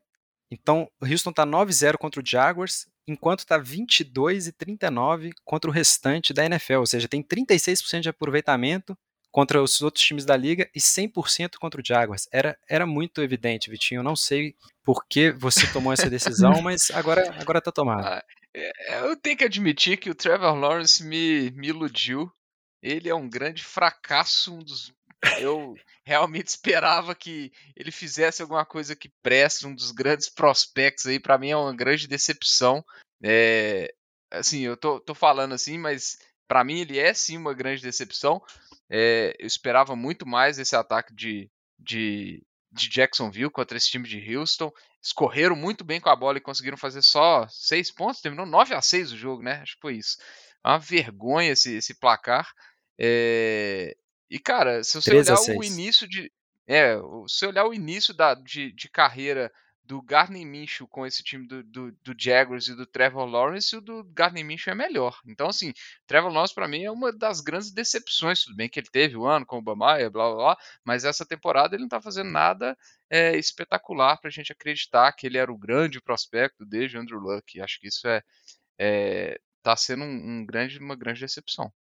[0.52, 5.74] Então, o Houston está 9-0 contra o Jaguars, enquanto está 22 e 39 contra o
[5.74, 6.80] restante da NFL.
[6.80, 8.98] Ou seja, tem 36% de aproveitamento
[9.32, 12.28] contra os outros times da liga e 100% contra o Jaguars.
[12.32, 14.00] Era, era muito evidente, Vitinho.
[14.00, 18.04] Eu não sei por que você tomou essa decisão, mas agora, agora tá tomado.
[18.04, 18.24] Ah,
[18.56, 22.32] é, Eu tenho que admitir que o Trevor Lawrence me, me iludiu.
[22.82, 24.92] Ele é um grande fracasso, um dos.
[25.40, 25.76] Eu
[26.10, 31.20] realmente esperava que ele fizesse alguma coisa que preste, um dos grandes prospectos aí.
[31.20, 32.84] Pra mim é uma grande decepção.
[33.24, 33.94] É,
[34.32, 36.18] assim, eu tô, tô falando assim, mas
[36.48, 38.42] pra mim ele é sim uma grande decepção.
[38.90, 44.36] É, eu esperava muito mais esse ataque de, de, de Jacksonville contra esse time de
[44.36, 44.72] Houston.
[45.00, 48.20] Escorreram muito bem com a bola e conseguiram fazer só seis pontos.
[48.20, 49.60] Terminou 9 a 6 o jogo, né?
[49.62, 50.18] Acho que foi isso.
[50.66, 52.52] É uma vergonha esse, esse placar.
[52.98, 53.96] É,
[54.30, 55.72] E, cara, se você 13 a olhar o 6.
[55.74, 56.32] início de.
[56.68, 56.96] É,
[57.28, 59.52] se olhar o início da, de, de carreira
[59.90, 63.82] do Gardner Minshew com esse time do, do, do Jaguars e do Trevor Lawrence, o
[63.82, 65.20] do Gardner Minshew é melhor.
[65.26, 65.74] Então, assim,
[66.06, 68.44] Trevor Lawrence pra mim é uma das grandes decepções.
[68.44, 71.26] Tudo bem que ele teve o ano com o Obama, blá blá blá, mas essa
[71.26, 72.78] temporada ele não tá fazendo nada
[73.10, 77.60] é, espetacular pra gente acreditar que ele era o grande prospecto desde Andrew Luck.
[77.60, 78.22] Acho que isso é,
[78.78, 81.74] é tá sendo um, um grande, uma grande decepção.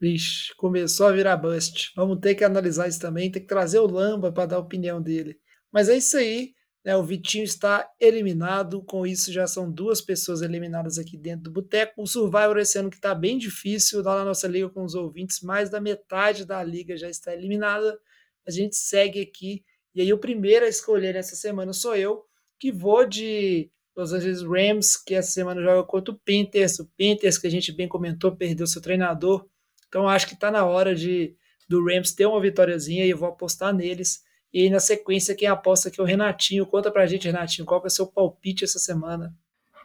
[0.00, 1.92] Vixe, começou a virar bust.
[1.96, 5.00] Vamos ter que analisar isso também, tem que trazer o Lamba para dar a opinião
[5.00, 5.38] dele.
[5.72, 6.52] Mas é isso aí,
[6.84, 6.94] né?
[6.96, 8.82] O Vitinho está eliminado.
[8.84, 12.02] Com isso, já são duas pessoas eliminadas aqui dentro do Boteco.
[12.02, 15.40] O Survivor esse ano que está bem difícil lá na nossa liga com os ouvintes,
[15.40, 17.98] mais da metade da liga já está eliminada.
[18.46, 19.64] A gente segue aqui.
[19.94, 22.24] E aí, o primeiro a escolher nessa semana sou eu,
[22.58, 26.78] que vou de Los Angeles Rams, que essa semana joga contra o Panthers.
[26.80, 29.48] O Panthers, que a gente bem comentou, perdeu seu treinador.
[29.94, 31.36] Então acho que está na hora de
[31.68, 34.24] do Rams ter uma vitóriazinha e eu vou apostar neles.
[34.52, 36.66] E aí, na sequência, quem aposta aqui é o Renatinho.
[36.66, 39.32] Conta pra gente, Renatinho, qual é o seu palpite essa semana?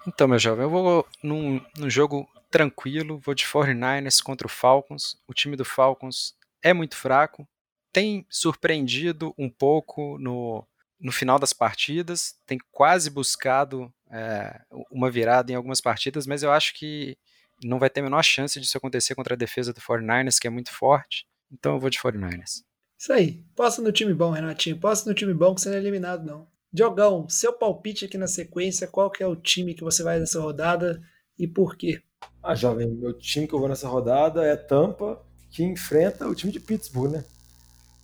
[0.08, 5.16] Então, meu jovem, eu vou num, num jogo tranquilo, vou de 49ers contra o Falcons.
[5.28, 6.34] O time do Falcons
[6.64, 7.48] é muito fraco,
[7.94, 10.66] tem surpreendido um pouco no,
[11.00, 14.60] no final das partidas, tem quase buscado é,
[14.90, 17.16] uma virada em algumas partidas, mas eu acho que
[17.64, 20.50] não vai ter a menor chance disso acontecer contra a defesa do 49ers, que é
[20.50, 21.26] muito forte.
[21.52, 22.64] Então eu vou de 49ers.
[22.98, 23.44] Isso aí.
[23.56, 24.80] Posta no time bom, Renatinho.
[24.80, 26.48] Posta no time bom que você não é eliminado, não.
[26.72, 30.40] Diogão, seu palpite aqui na sequência, qual que é o time que você vai nessa
[30.40, 31.02] rodada
[31.38, 32.02] e por quê?
[32.44, 35.20] Ah, jovem, meu time que eu vou nessa rodada é Tampa,
[35.50, 37.24] que enfrenta o time de Pittsburgh, né?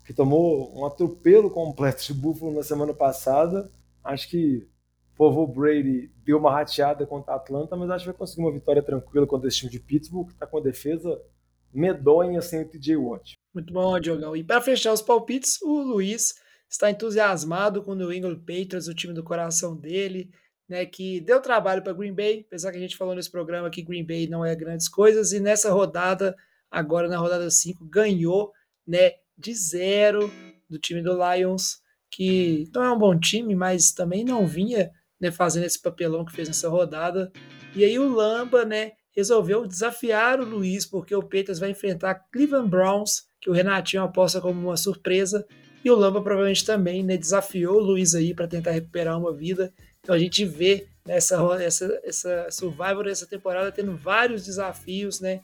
[0.05, 3.71] Que tomou um atropelo completo de Buffalo na semana passada.
[4.03, 4.67] Acho que
[5.15, 8.83] povo Brady deu uma rateada contra a Atlanta, mas acho que vai conseguir uma vitória
[8.83, 11.21] tranquila contra esse time de Pittsburgh, que está com a defesa
[11.73, 13.33] medonha sem o TJ Watt.
[13.53, 14.35] Muito bom, Diogão.
[14.35, 16.35] E para fechar os palpites, o Luiz
[16.69, 20.29] está entusiasmado com o New England Patriots, o time do coração dele,
[20.67, 23.83] né, que deu trabalho para Green Bay, apesar que a gente falou nesse programa que
[23.83, 26.35] Green Bay não é grandes coisas, e nessa rodada,
[26.69, 28.51] agora na rodada 5, ganhou
[28.85, 30.31] né, de zero
[30.69, 34.91] do time do Lions, que não é um bom time, mas também não vinha
[35.25, 37.31] né, fazendo esse papelão que fez nessa rodada.
[37.75, 42.69] E aí o Lamba né, resolveu desafiar o Luiz, porque o Peters vai enfrentar Cleveland
[42.69, 45.45] Browns, que o Renatinho aposta como uma surpresa.
[45.83, 49.73] E o Lamba provavelmente também né, desafiou o Luiz aí para tentar recuperar uma vida.
[50.01, 55.41] Então a gente vê nessa essa, essa Survivor essa temporada tendo vários desafios, né?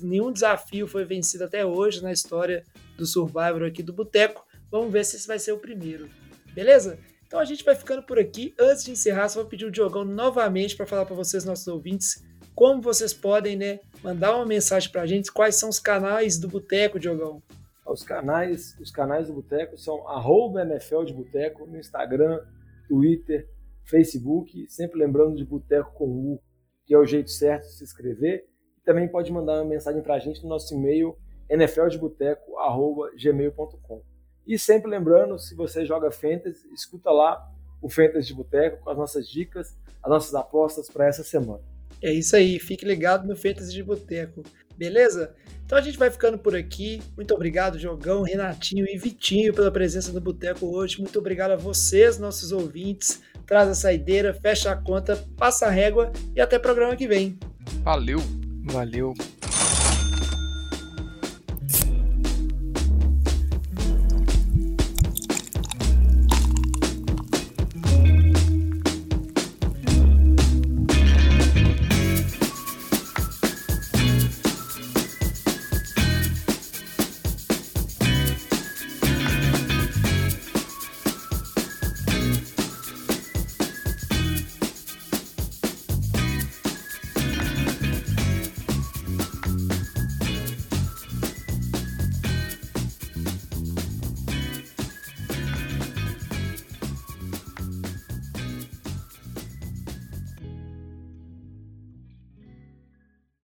[0.00, 2.64] Nenhum desafio foi vencido até hoje na história
[2.96, 4.46] do Survivor aqui do Boteco.
[4.70, 6.08] Vamos ver se esse vai ser o primeiro.
[6.54, 6.98] Beleza?
[7.32, 8.54] Então a gente vai ficando por aqui.
[8.60, 12.22] Antes de encerrar, só vou pedir o Diogão novamente para falar para vocês, nossos ouvintes,
[12.54, 16.46] como vocês podem, né, mandar uma mensagem para a gente, quais são os canais do
[16.46, 17.42] Boteco, Diogão.
[17.86, 22.38] Os canais, os canais do Boteco são arroba NFL de Boteco no Instagram,
[22.86, 23.48] Twitter,
[23.86, 26.38] Facebook, sempre lembrando de Boteco com U,
[26.84, 28.44] que é o jeito certo de se inscrever.
[28.84, 31.16] Também pode mandar uma mensagem para a gente no nosso e-mail
[31.48, 34.11] nfldeboteco.gmail.com.
[34.46, 37.48] E sempre lembrando, se você joga Fantasy, escuta lá
[37.80, 41.60] o Fantasy de Boteco com as nossas dicas, as nossas apostas para essa semana.
[42.02, 44.42] É isso aí, fique ligado no Fantasy de Boteco,
[44.76, 45.34] beleza?
[45.64, 47.00] Então a gente vai ficando por aqui.
[47.16, 51.00] Muito obrigado, Jogão, Renatinho e Vitinho pela presença no Boteco hoje.
[51.00, 53.22] Muito obrigado a vocês, nossos ouvintes.
[53.46, 57.38] Traz a saideira, fecha a conta, passa a régua e até programa que vem.
[57.82, 58.18] Valeu!
[58.64, 59.14] Valeu!